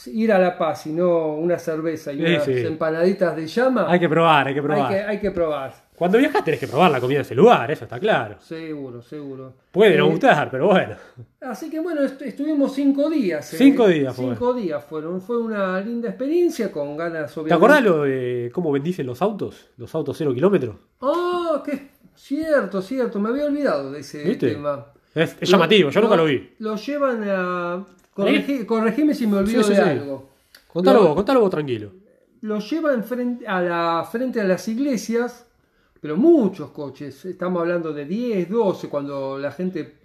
Ir 0.08 0.32
a 0.34 0.40
La 0.40 0.58
Paz 0.58 0.88
y 0.88 0.92
no 0.92 1.36
una 1.36 1.60
cerveza 1.60 2.12
y 2.12 2.18
Sí, 2.18 2.24
unas 2.26 2.44
sí. 2.46 2.52
empanaditas 2.66 3.36
de 3.36 3.46
llama. 3.46 3.86
Hay 3.88 4.00
que 4.00 4.10
probar, 4.10 4.48
hay 4.48 4.54
que 4.56 4.62
probar. 4.64 4.92
hay 4.92 4.96
que, 4.98 5.02
hay 5.04 5.20
que 5.20 5.30
probar. 5.32 5.72
Cuando 5.96 6.18
viajas 6.18 6.44
tenés 6.44 6.60
que 6.60 6.68
probar 6.68 6.90
la 6.90 7.00
comida 7.00 7.18
de 7.20 7.22
ese 7.22 7.36
lugar, 7.36 7.70
eso 7.70 7.84
está 7.84 8.00
claro. 8.00 8.38
Seguro, 8.40 9.04
seguro. 9.04 9.54
Puede 9.72 9.96
no 9.96 10.08
Eh, 10.08 10.10
gustar, 10.10 10.50
pero 10.50 10.66
bueno. 10.66 10.96
Así 11.42 11.70
que 11.70 11.80
bueno, 11.80 12.02
est- 12.02 12.20
estuvimos 12.24 12.74
cinco 12.74 13.08
días. 13.08 13.54
eh. 13.54 13.58
Cinco 13.58 13.88
días 13.88 14.16
fue. 14.16 14.26
Cinco 14.30 14.54
días 14.56 14.84
fueron. 14.84 15.22
Fue 15.22 15.38
una 15.40 15.80
linda 15.80 16.10
experiencia 16.10 16.72
con 16.72 16.98
ganas 16.98 17.32
¿Te 17.32 17.40
obviamente. 17.42 17.54
acordás 17.54 17.84
lo 17.84 18.02
de 18.04 18.50
cómo 18.52 18.72
bendicen 18.72 19.06
los 19.06 19.22
autos? 19.22 19.70
Los 19.78 19.94
autos 19.94 20.18
cero 20.18 20.34
kilómetros. 20.34 20.76
Oh, 21.02 21.62
qué 21.64 21.90
cierto, 22.16 22.82
cierto. 22.82 23.20
Me 23.20 23.30
había 23.30 23.46
olvidado 23.46 23.92
de 23.92 24.00
ese 24.00 24.24
¿Viste? 24.24 24.52
tema. 24.52 24.86
Es, 25.16 25.36
es 25.40 25.50
llamativo, 25.50 25.90
yo 25.90 26.02
nunca 26.02 26.16
lo 26.16 26.26
vi. 26.26 26.50
Lo 26.60 26.76
llevan 26.76 27.24
a. 27.30 27.86
Corregi- 28.16 28.66
corregime 28.66 29.14
si 29.16 29.26
me 29.28 29.38
olvido 29.38 29.64
Sí, 29.64 29.70
sí, 29.74 29.76
de 29.80 29.84
sí. 29.84 29.90
algo. 29.90 30.30
Contalo 30.68 31.00
Lo- 31.02 31.08
vos, 31.10 31.16
contalo 31.16 31.40
vos 31.42 31.50
tranquilo. 31.50 31.92
Lo 32.42 32.60
llevan 32.60 33.04
frente 33.04 33.48
a, 33.48 33.62
la, 33.62 34.08
frente 34.12 34.42
a 34.42 34.44
las 34.44 34.68
iglesias, 34.68 35.46
pero 36.02 36.18
muchos 36.18 36.72
coches. 36.72 37.26
Estamos 37.26 37.62
hablando 37.62 37.94
de 37.94 38.06
10, 38.06 38.50
12, 38.50 38.90
cuando 38.90 39.38
la 39.40 39.52
gente, 39.52 39.96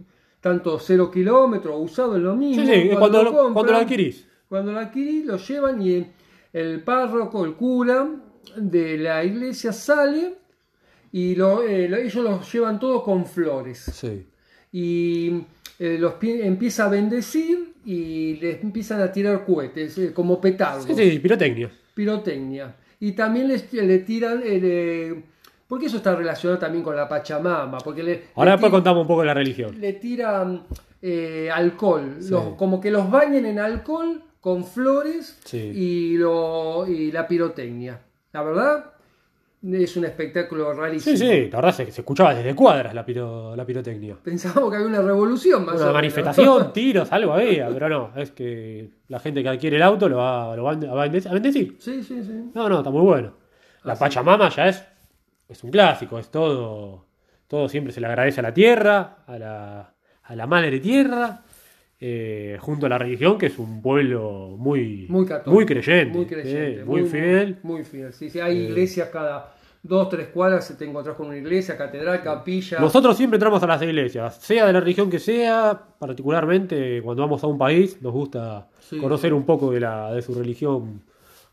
tanto 0.40 0.78
cero 0.78 1.10
kilómetros, 1.10 1.74
usado 1.78 2.16
es 2.16 2.22
lo 2.22 2.36
mismo. 2.36 2.64
Sí, 2.64 2.70
sí, 2.70 2.88
cuando, 2.96 3.22
lo, 3.24 3.32
compran, 3.32 3.52
cuando 3.54 3.72
lo 3.72 3.78
adquirís. 3.78 4.26
Cuando 4.48 4.72
lo 4.72 4.78
adquirís, 4.78 5.26
lo 5.26 5.36
llevan 5.36 5.82
y 5.82 6.06
el 6.52 6.80
párroco, 6.82 7.44
el 7.44 7.54
cura 7.54 8.08
de 8.56 8.98
la 8.98 9.24
iglesia 9.24 9.72
sale 9.72 10.36
y 11.12 11.34
lo- 11.34 11.62
eh, 11.62 11.88
lo- 11.88 11.96
ellos 11.96 12.24
los 12.24 12.52
llevan 12.52 12.78
todos 12.78 13.02
con 13.02 13.24
flores. 13.26 13.78
Sí. 13.92 14.26
Y 14.72 15.42
eh, 15.78 15.96
los 15.98 16.14
pi- 16.14 16.42
empieza 16.42 16.86
a 16.86 16.88
bendecir 16.88 17.74
y 17.84 18.34
les 18.36 18.62
empiezan 18.62 19.00
a 19.00 19.10
tirar 19.12 19.44
cohetes, 19.44 19.96
eh, 19.98 20.12
como 20.12 20.40
petardos 20.40 20.84
Sí, 20.84 20.94
sí, 20.94 21.18
pirotecnia. 21.20 21.70
pirotecnia. 21.94 22.74
Y 23.00 23.12
también 23.12 23.48
les, 23.48 23.72
le 23.72 23.98
tiran, 24.00 24.42
eh, 24.44 24.60
le- 24.60 25.22
porque 25.66 25.86
eso 25.86 25.98
está 25.98 26.14
relacionado 26.16 26.58
también 26.58 26.82
con 26.82 26.96
la 26.96 27.08
Pachamama, 27.08 27.78
porque 27.78 28.02
le, 28.02 28.22
Ahora 28.34 28.52
después 28.52 28.70
contamos 28.72 29.02
un 29.02 29.06
poco 29.08 29.20
de 29.20 29.26
la 29.26 29.34
religión. 29.34 29.80
le 29.80 29.92
tiran 29.94 30.64
eh, 31.00 31.48
alcohol, 31.52 32.16
Sí. 32.20 32.30
los- 32.30 32.54
como 32.56 32.80
que 32.80 32.90
los 32.90 33.08
bañen 33.08 33.46
en 33.46 33.60
alcohol 33.60 34.20
con 34.40 34.64
flores 34.64 35.38
Sí. 35.44 35.58
y, 35.58 36.16
lo, 36.16 36.86
y 36.88 37.12
la 37.12 37.28
pirotecnia. 37.28 38.00
La 38.32 38.42
verdad, 38.42 38.92
es 39.60 39.96
un 39.96 40.04
espectáculo 40.04 40.72
rarísimo. 40.72 41.16
Sí, 41.16 41.26
sí, 41.26 41.50
la 41.50 41.56
verdad 41.58 41.80
es 41.80 41.86
que 41.86 41.92
se 41.92 42.00
escuchaba 42.02 42.34
desde 42.34 42.54
cuadras 42.54 42.94
la, 42.94 43.04
piro- 43.04 43.56
la 43.56 43.64
pirotecnia. 43.66 44.16
Pensábamos 44.22 44.70
que 44.70 44.76
había 44.76 44.88
una 44.88 45.02
revolución 45.02 45.64
más 45.64 45.80
o 45.80 45.84
Una 45.84 45.92
manifestación, 45.92 46.72
tiros, 46.74 47.10
algo 47.12 47.32
había, 47.32 47.68
pero 47.70 47.88
no, 47.88 48.12
es 48.16 48.30
que 48.30 48.90
la 49.08 49.18
gente 49.20 49.42
que 49.42 49.48
adquiere 49.48 49.76
el 49.76 49.82
auto 49.82 50.08
lo 50.08 50.18
va, 50.18 50.54
lo 50.56 50.64
va 50.64 50.72
a 50.72 50.76
bendec- 51.08 51.26
a 51.26 51.32
bendecir. 51.34 51.76
Sí, 51.80 52.02
sí, 52.02 52.22
sí. 52.22 52.50
No, 52.54 52.68
no, 52.68 52.78
está 52.78 52.90
muy 52.90 53.02
bueno. 53.02 53.34
La 53.84 53.94
Así. 53.94 54.00
Pachamama 54.00 54.48
ya 54.50 54.68
es, 54.68 54.84
es 55.48 55.64
un 55.64 55.70
clásico, 55.70 56.18
es 56.18 56.30
todo, 56.30 57.06
todo 57.46 57.68
siempre 57.68 57.92
se 57.92 58.00
le 58.00 58.06
agradece 58.06 58.40
a 58.40 58.42
la 58.44 58.54
tierra, 58.54 59.18
a 59.26 59.38
la, 59.38 59.94
a 60.22 60.36
la 60.36 60.46
madre 60.46 60.78
tierra, 60.78 61.42
eh, 62.00 62.56
junto 62.60 62.86
a 62.86 62.88
la 62.88 62.98
religión, 62.98 63.38
que 63.38 63.46
es 63.46 63.58
un 63.58 63.82
pueblo 63.82 64.54
muy, 64.58 65.06
Muy 65.08 65.26
católico. 65.26 65.50
muy 65.52 65.66
creyente, 65.66 66.16
Muy 66.16 66.26
creyente. 66.26 66.80
eh, 66.80 66.84
muy, 66.84 67.04
fiel. 67.04 67.58
Muy, 67.62 67.84
fiel. 67.84 68.12
Sí, 68.12 68.30
sí, 68.30 68.38
hay 68.40 68.56
Eh. 68.56 68.62
iglesias 68.70 69.08
cada 69.12 69.54
dos, 69.82 70.08
tres 70.08 70.28
cuadras, 70.28 70.76
te 70.76 70.84
encontrás 70.84 71.16
con 71.16 71.26
una 71.28 71.36
iglesia, 71.36 71.76
catedral, 71.76 72.22
capilla. 72.22 72.78
Nosotros 72.80 73.16
siempre 73.16 73.36
entramos 73.36 73.62
a 73.62 73.66
las 73.66 73.80
iglesias, 73.82 74.36
sea 74.36 74.66
de 74.66 74.72
la 74.72 74.80
religión 74.80 75.08
que 75.10 75.18
sea, 75.18 75.80
particularmente 75.98 77.00
cuando 77.02 77.22
vamos 77.22 77.42
a 77.42 77.46
un 77.46 77.58
país, 77.58 78.00
nos 78.02 78.12
gusta 78.12 78.68
Sí. 78.80 78.98
conocer 78.98 79.32
un 79.34 79.44
poco 79.44 79.70
de, 79.70 79.80
la, 79.80 80.12
de 80.12 80.20
su 80.22 80.34
religión, 80.34 81.02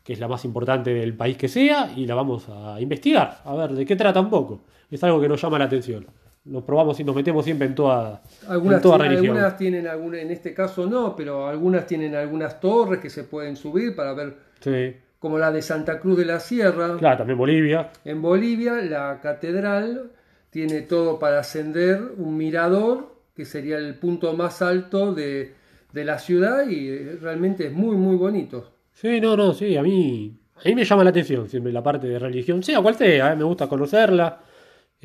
que 0.04 0.12
es 0.12 0.20
la 0.20 0.28
más 0.28 0.44
importante 0.44 0.92
del 0.94 1.14
país 1.14 1.36
que 1.36 1.48
sea, 1.48 1.90
y 1.96 2.06
la 2.06 2.14
vamos 2.14 2.48
a 2.48 2.80
investigar, 2.80 3.38
a 3.44 3.54
ver 3.54 3.72
de 3.72 3.84
qué 3.84 3.96
trata 3.96 4.20
un 4.20 4.30
poco. 4.30 4.60
Es 4.90 5.02
algo 5.02 5.20
que 5.20 5.28
nos 5.28 5.40
llama 5.42 5.58
la 5.58 5.64
atención. 5.64 6.06
Nos 6.46 6.62
probamos 6.64 6.98
y 7.00 7.04
nos 7.04 7.14
metemos 7.16 7.44
siempre 7.44 7.66
en 7.66 7.74
toda, 7.74 8.22
Algunas, 8.48 8.76
en 8.76 8.82
toda 8.82 8.96
tienen- 8.98 9.12
religión. 9.16 9.36
algunas 9.36 9.56
tienen 9.58 9.86
alguna, 9.88 10.20
en 10.20 10.30
este 10.30 10.54
caso 10.54 10.86
no, 10.86 11.14
pero 11.16 11.48
algunas 11.48 11.86
tienen 11.86 12.14
algunas 12.14 12.60
torres 12.60 13.00
que 13.00 13.10
se 13.10 13.24
pueden 13.24 13.56
subir 13.56 13.96
para 13.96 14.12
ver, 14.14 14.36
Sí. 14.60 14.94
como 15.18 15.38
la 15.38 15.50
de 15.50 15.60
Santa 15.62 15.98
Cruz 15.98 16.16
de 16.18 16.24
la 16.24 16.38
Sierra. 16.38 16.96
Claro, 16.98 17.18
también 17.18 17.36
Bolivia. 17.38 17.90
En 18.04 18.22
Bolivia, 18.22 18.74
la 18.74 19.18
catedral 19.20 20.10
tiene 20.50 20.82
todo 20.82 21.18
para 21.18 21.40
ascender, 21.40 22.00
un 22.16 22.36
mirador, 22.36 23.14
que 23.34 23.44
sería 23.44 23.76
el 23.78 23.96
punto 23.96 24.32
más 24.34 24.62
alto 24.62 25.12
de, 25.12 25.52
de 25.92 26.04
la 26.04 26.18
ciudad 26.18 26.66
y 26.68 26.88
eh, 26.88 27.18
realmente 27.20 27.66
es 27.66 27.72
muy, 27.72 27.96
muy 27.96 28.16
bonito. 28.16 28.70
Sí, 28.92 29.20
no, 29.20 29.36
no, 29.36 29.52
sí, 29.52 29.76
a 29.76 29.82
mí, 29.82 30.32
a 30.64 30.68
mí 30.68 30.74
me 30.76 30.84
llama 30.84 31.02
la 31.04 31.10
atención 31.10 31.48
siempre 31.48 31.72
la 31.72 31.82
parte 31.82 32.06
de 32.06 32.18
religión, 32.18 32.62
sea 32.62 32.80
cual 32.80 32.94
sea, 32.94 33.32
eh, 33.32 33.36
me 33.36 33.44
gusta 33.44 33.66
conocerla, 33.68 34.40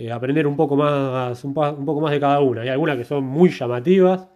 eh, 0.06 0.12
aprender 0.12 0.48
un 0.48 0.56
poco 0.56 0.76
más, 0.76 1.44
un, 1.44 1.52
un 1.58 1.86
poco 1.86 2.02
más 2.02 2.12
de 2.12 2.20
cada 2.20 2.40
una. 2.40 2.62
Hay 2.62 2.70
algunas 2.70 2.98
que 2.98 3.06
son 3.06 3.24
muy 3.24 3.50
llamativas 3.50 4.28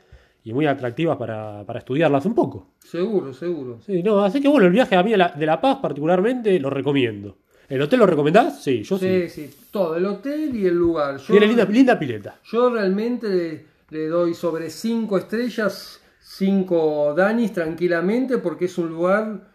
y 0.44 0.54
muy 0.54 0.66
atractivas 0.68 1.18
para, 1.18 1.64
para 1.66 1.80
estudiarlas 1.80 2.26
un 2.26 2.36
poco. 2.36 2.74
Seguro, 2.84 3.34
seguro. 3.34 3.80
Sí, 3.82 4.04
no, 4.04 4.24
así 4.24 4.40
que 4.42 4.48
bueno, 4.48 4.68
el 4.68 4.72
viaje 4.72 4.96
a 4.96 5.04
mí 5.04 5.12
de 5.12 5.18
la, 5.18 5.30
de 5.30 5.46
La 5.46 5.60
Paz 5.60 5.80
particularmente 5.82 6.60
lo 6.60 6.70
recomiendo. 6.70 7.38
¿El 7.68 7.82
hotel 7.82 8.00
lo 8.00 8.06
recomendás? 8.06 8.62
Sí, 8.62 8.84
yo 8.84 8.98
sí. 9.00 9.28
Sí, 9.28 9.30
sí, 9.30 9.56
todo, 9.72 9.96
el 9.96 10.06
hotel 10.06 10.56
y 10.56 10.68
el 10.68 10.76
lugar. 10.76 11.18
Yo, 11.18 11.34
Tiene 11.34 11.48
linda, 11.48 11.66
linda 11.66 11.98
pileta. 11.98 12.40
yo 12.44 12.70
realmente 12.70 13.28
le, 13.28 13.66
le 13.90 14.08
doy 14.08 14.36
sobre 14.36 14.70
5 14.70 15.18
estrellas, 15.18 16.00
5 16.20 17.16
danis 17.18 17.54
tranquilamente, 17.54 18.38
porque 18.38 18.66
es 18.66 18.78
un 18.78 18.90
lugar 18.90 19.50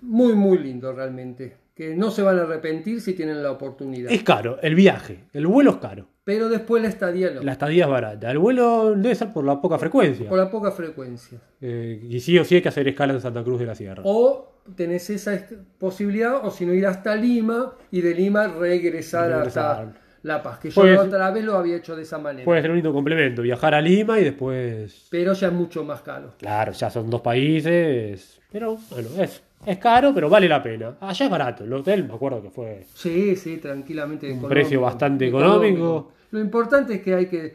muy, 0.00 0.32
muy 0.34 0.58
lindo 0.58 0.92
realmente. 0.92 1.61
Que 1.74 1.94
no 1.96 2.10
se 2.10 2.22
van 2.22 2.38
a 2.38 2.42
arrepentir 2.42 3.00
si 3.00 3.14
tienen 3.14 3.42
la 3.42 3.50
oportunidad. 3.50 4.12
Es 4.12 4.22
caro, 4.22 4.58
el 4.62 4.74
viaje, 4.74 5.24
el 5.32 5.46
vuelo 5.46 5.70
es 5.72 5.76
caro. 5.78 6.06
Pero 6.24 6.48
después 6.48 6.82
la 6.82 6.88
estadía 6.88 7.30
no, 7.30 7.42
La 7.42 7.52
estadía 7.52 7.84
es 7.84 7.90
barata. 7.90 8.30
El 8.30 8.38
vuelo 8.38 8.94
debe 8.94 9.14
ser 9.14 9.32
por 9.32 9.44
la 9.44 9.60
poca 9.60 9.78
frecuencia. 9.78 10.28
por 10.28 10.38
la 10.38 10.50
poca 10.50 10.70
frecuencia. 10.70 11.38
Eh, 11.60 12.00
y 12.08 12.20
sí 12.20 12.38
o 12.38 12.44
sí 12.44 12.56
hay 12.56 12.62
que 12.62 12.68
hacer 12.68 12.86
escala 12.86 13.12
en 13.14 13.20
Santa 13.20 13.42
Cruz 13.42 13.58
de 13.58 13.66
la 13.66 13.74
Sierra. 13.74 14.02
O 14.04 14.52
tenés 14.76 15.08
esa 15.10 15.36
posibilidad, 15.78 16.44
o 16.44 16.50
si 16.50 16.64
no 16.66 16.74
ir 16.74 16.86
hasta 16.86 17.16
Lima 17.16 17.72
y 17.90 18.00
de 18.02 18.14
Lima 18.14 18.46
regresar, 18.46 19.30
Regresar. 19.30 19.86
hasta 19.86 19.98
La 20.22 20.40
Paz, 20.42 20.58
que 20.60 20.70
yo 20.70 20.80
Pues- 20.80 20.98
otra 21.00 21.30
vez 21.32 21.44
lo 21.44 21.56
había 21.56 21.76
hecho 21.78 21.96
de 21.96 22.02
esa 22.02 22.18
manera. 22.18 22.44
Puede 22.44 22.60
ser 22.60 22.70
un 22.70 22.76
lindo 22.76 22.92
complemento, 22.92 23.42
viajar 23.42 23.74
a 23.74 23.80
Lima 23.80 24.20
y 24.20 24.24
después... 24.24 25.08
pero 25.10 25.32
ya 25.32 25.48
es 25.48 25.52
mucho 25.52 25.82
más 25.82 26.02
caro. 26.02 26.34
Claro, 26.38 26.70
ya 26.70 26.88
son 26.90 27.10
dos 27.10 27.22
países, 27.22 28.40
pero 28.52 28.76
bueno, 28.90 29.08
es, 29.20 29.42
es 29.64 29.78
caro, 29.78 30.12
pero 30.14 30.28
vale 30.28 30.48
la 30.48 30.60
pena. 30.62 30.96
Allá 31.00 31.24
es 31.26 31.30
barato, 31.30 31.62
el 31.64 31.72
hotel 31.72 32.04
me 32.04 32.14
acuerdo 32.14 32.42
que 32.42 32.50
fue... 32.50 32.86
Sí, 32.94 33.36
sí, 33.36 33.56
tranquilamente. 33.58 34.26
Un 34.26 34.32
económico, 34.32 34.48
precio 34.48 34.80
bastante 34.80 35.28
económico. 35.28 36.10
Lo 36.30 36.40
importante 36.40 36.94
es 36.94 37.02
que 37.02 37.14
hay 37.14 37.26
que 37.26 37.54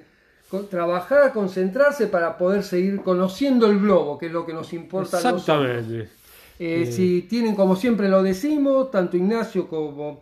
trabajar, 0.69 1.33
concentrarse 1.33 2.07
para 2.07 2.37
poder 2.37 2.63
seguir 2.63 3.01
conociendo 3.01 3.67
el 3.67 3.79
globo, 3.79 4.17
que 4.17 4.27
es 4.27 4.31
lo 4.31 4.45
que 4.45 4.53
nos 4.53 4.71
importa. 4.73 5.17
Exactamente. 5.17 6.07
Eh, 6.59 6.87
Si 6.91 7.23
tienen, 7.23 7.55
como 7.55 7.75
siempre 7.75 8.07
lo 8.09 8.23
decimos, 8.23 8.89
tanto 8.89 9.15
Ignacio 9.17 9.67
como 9.67 10.21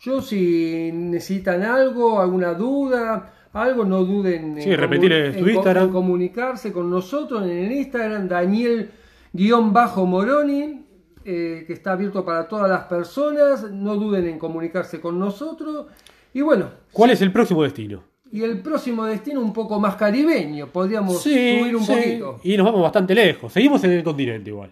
yo, 0.00 0.20
si 0.20 0.90
necesitan 0.92 1.62
algo, 1.62 2.20
alguna 2.20 2.52
duda, 2.54 3.32
algo, 3.52 3.84
no 3.84 4.04
duden 4.04 4.60
Sí, 4.60 4.74
repetir 4.74 5.12
Instagram. 5.36 5.84
en 5.86 5.92
comunicarse 5.92 6.72
con 6.72 6.90
nosotros 6.90 7.44
en 7.44 7.50
el 7.50 7.70
Instagram, 7.72 8.26
Daniel-Moroni, 8.28 10.81
eh, 11.24 11.64
que 11.66 11.72
está 11.72 11.92
abierto 11.92 12.24
para 12.24 12.48
todas 12.48 12.68
las 12.68 12.84
personas. 12.84 13.70
No 13.70 13.96
duden 13.96 14.26
en 14.26 14.38
comunicarse 14.38 15.00
con 15.00 15.18
nosotros. 15.18 15.86
Y 16.34 16.40
bueno, 16.40 16.70
¿Cuál 16.92 17.10
es 17.10 17.20
el 17.22 17.32
próximo 17.32 17.62
destino? 17.62 18.02
y 18.30 18.42
el 18.42 18.62
próximo 18.62 19.04
destino 19.04 19.40
un 19.42 19.52
poco 19.52 19.78
más 19.78 19.96
caribeño, 19.96 20.68
podríamos 20.68 21.22
Sí, 21.22 21.58
subir 21.60 21.76
un 21.76 21.84
sí, 21.84 21.92
poquito. 21.94 22.40
Y 22.42 22.56
nos 22.56 22.64
vamos 22.64 22.80
bastante 22.80 23.14
lejos. 23.14 23.52
Seguimos 23.52 23.84
en 23.84 23.90
el 23.90 24.02
continente 24.02 24.48
igual. 24.48 24.70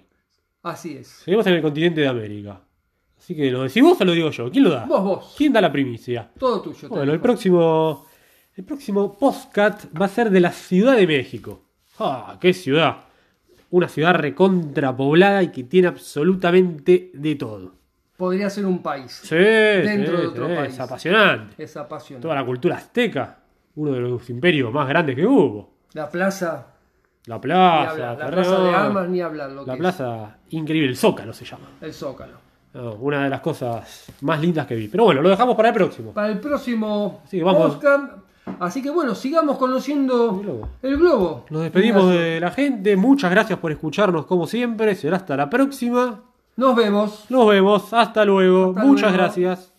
Así 0.62 0.96
es. 0.96 1.08
Seguimos 1.08 1.46
en 1.46 1.54
el 1.54 1.62
continente 1.62 2.00
de 2.00 2.08
América. 2.08 2.60
Así 3.18 3.36
que 3.36 3.50
lo 3.50 3.62
decís 3.64 3.82
vos 3.82 4.00
o 4.00 4.04
lo 4.06 4.12
digo 4.12 4.30
yo. 4.30 4.50
¿Quién 4.50 4.64
lo 4.64 4.70
da? 4.70 4.86
Vos, 4.86 5.04
vos. 5.04 5.34
¿Quién 5.36 5.52
da 5.52 5.60
la 5.60 5.70
primicia? 5.70 6.30
Todo 6.38 6.62
tuyo. 6.62 6.88
Bueno, 6.88 7.12
el 7.12 7.20
próximo, 7.20 8.06
el 8.56 8.64
próximo 8.64 9.18
podcast 9.18 9.84
va 10.00 10.06
a 10.06 10.08
ser 10.08 10.30
de 10.30 10.40
la 10.40 10.52
Ciudad 10.52 10.96
de 10.96 11.06
México. 11.06 11.60
¡Ah, 11.98 12.38
qué 12.40 12.54
ciudad! 12.54 13.04
Una 13.70 13.88
ciudad 13.88 14.14
recontrapoblada 14.14 15.42
y 15.42 15.48
que 15.52 15.64
tiene 15.64 15.88
absolutamente 15.88 17.10
de 17.14 17.34
todo. 17.36 17.72
Podría 18.16 18.50
ser 18.50 18.66
un 18.66 18.82
país. 18.82 19.12
Sí, 19.24 19.34
Dentro 19.36 20.16
sí, 20.16 20.22
de 20.22 20.28
otro 20.28 20.48
sí, 20.48 20.54
país. 20.54 20.74
es 20.74 20.80
apasionante. 20.80 21.62
Es 21.62 21.76
apasionante. 21.76 22.22
Toda 22.22 22.34
la 22.34 22.44
cultura 22.44 22.76
azteca, 22.76 23.38
uno 23.76 23.92
de 23.92 24.00
los 24.00 24.28
imperios 24.28 24.72
más 24.72 24.88
grandes 24.88 25.16
que 25.16 25.24
hubo. 25.26 25.70
La 25.94 26.08
plaza, 26.10 26.66
La 27.26 27.40
plaza, 27.40 27.90
hablar. 27.90 28.18
La 28.18 28.30
plaza 28.30 28.60
de 28.60 28.70
armas, 28.74 29.08
ni 29.08 29.20
hablar. 29.20 29.50
Lo 29.50 29.64
la 29.64 29.72
que 29.74 29.78
plaza 29.78 30.36
increíble, 30.50 30.90
el 30.90 30.96
Zócalo 30.96 31.32
se 31.32 31.44
llama. 31.44 31.66
el 31.80 31.92
Zócalo. 31.94 32.38
No, 32.74 32.92
una 32.94 33.24
de 33.24 33.30
las 33.30 33.40
cosas 33.40 34.12
más 34.20 34.40
lindas 34.40 34.66
que 34.66 34.76
vi. 34.76 34.86
Pero 34.88 35.04
bueno, 35.04 35.22
lo 35.22 35.28
dejamos 35.30 35.56
para 35.56 35.68
el 35.70 35.74
próximo. 35.74 36.12
Para 36.12 36.28
el 36.28 36.38
próximo 36.38 37.22
Sí, 37.26 37.40
vamos. 37.40 37.78
Así 38.58 38.82
que 38.82 38.90
bueno, 38.90 39.14
sigamos 39.14 39.56
conociendo 39.58 40.30
El 40.40 40.46
globo. 40.46 40.68
el 40.82 40.96
globo. 40.96 41.44
Nos 41.50 41.62
despedimos 41.62 42.10
de 42.10 42.40
la 42.40 42.50
gente. 42.50 42.96
Muchas 42.96 43.30
gracias 43.30 43.58
por 43.58 43.70
escucharnos 43.72 44.26
como 44.26 44.46
siempre. 44.46 44.94
Será 44.94 45.16
hasta 45.18 45.36
la 45.36 45.48
próxima. 45.48 46.20
Nos 46.56 46.74
vemos. 46.76 47.26
Nos 47.30 47.48
vemos. 47.48 47.92
Hasta 47.92 48.24
luego. 48.24 48.70
Hasta 48.70 48.84
Muchas 48.84 49.10
luego. 49.12 49.16
gracias. 49.24 49.72